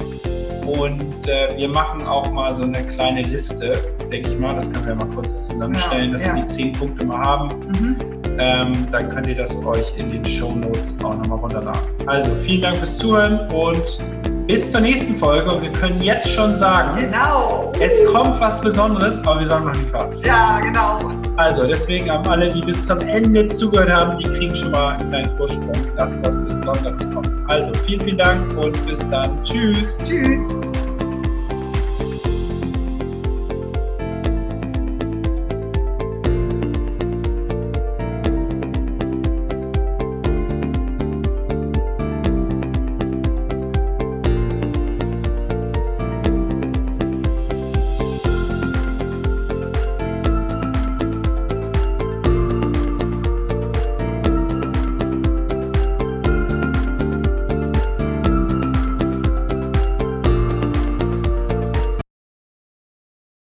Und 0.67 1.29
äh, 1.29 1.49
wir 1.57 1.69
machen 1.69 2.07
auch 2.07 2.31
mal 2.31 2.53
so 2.55 2.63
eine 2.63 2.83
kleine 2.83 3.23
Liste, 3.23 3.73
denke 4.11 4.31
ich 4.31 4.39
mal. 4.39 4.55
Das 4.55 4.71
können 4.73 4.87
wir 4.87 4.95
mal 4.95 5.15
kurz 5.15 5.49
zusammenstellen, 5.49 6.07
ja, 6.07 6.13
dass 6.13 6.25
ja. 6.25 6.35
wir 6.35 6.43
die 6.43 6.47
zehn 6.47 6.73
Punkte 6.73 7.07
mal 7.07 7.19
haben. 7.19 7.47
Mhm. 7.81 7.97
Ähm, 8.39 8.73
dann 8.91 9.11
könnt 9.11 9.27
ihr 9.27 9.37
das 9.37 9.57
euch 9.65 9.93
in 9.99 10.11
den 10.11 10.25
Show 10.25 10.55
Notes 10.55 10.97
auch 11.05 11.15
nochmal 11.17 11.39
runterladen. 11.39 11.83
Also 12.07 12.35
vielen 12.37 12.63
Dank 12.63 12.77
fürs 12.77 12.97
Zuhören 12.97 13.41
und 13.53 13.99
bis 14.47 14.73
zur 14.73 14.81
nächsten 14.81 15.17
Folge. 15.17 15.53
Und 15.53 15.63
wir 15.63 15.73
können 15.73 16.01
jetzt 16.03 16.29
schon 16.29 16.57
sagen, 16.57 16.97
genau. 16.99 17.73
es 17.81 18.05
kommt 18.13 18.41
was 18.41 18.61
Besonderes, 18.61 19.19
aber 19.27 19.41
wir 19.41 19.47
sagen 19.47 19.67
noch 19.67 19.75
nicht 19.75 19.93
was. 19.93 20.23
Ja, 20.23 20.61
genau. 20.61 20.99
Also 21.37 21.67
deswegen 21.67 22.11
haben 22.11 22.29
alle, 22.29 22.47
die 22.47 22.61
bis 22.61 22.87
zum 22.87 22.99
Ende 23.01 23.47
zugehört 23.47 23.91
haben, 23.91 24.19
die 24.19 24.25
kriegen 24.25 24.55
schon 24.55 24.71
mal 24.71 24.97
einen 24.97 25.11
kleinen 25.11 25.37
Vorsprung, 25.37 25.73
dass 25.97 26.23
was 26.23 26.39
Besonderes 26.45 27.11
kommt. 27.11 27.31
Also 27.51 27.73
vielen, 27.87 28.01
vielen 28.01 28.19
Dank 28.19 28.57
und 28.57 28.87
bis 28.87 29.07
dann. 29.09 29.43
Tschüss. 29.43 29.99
Tschüss. 29.99 30.57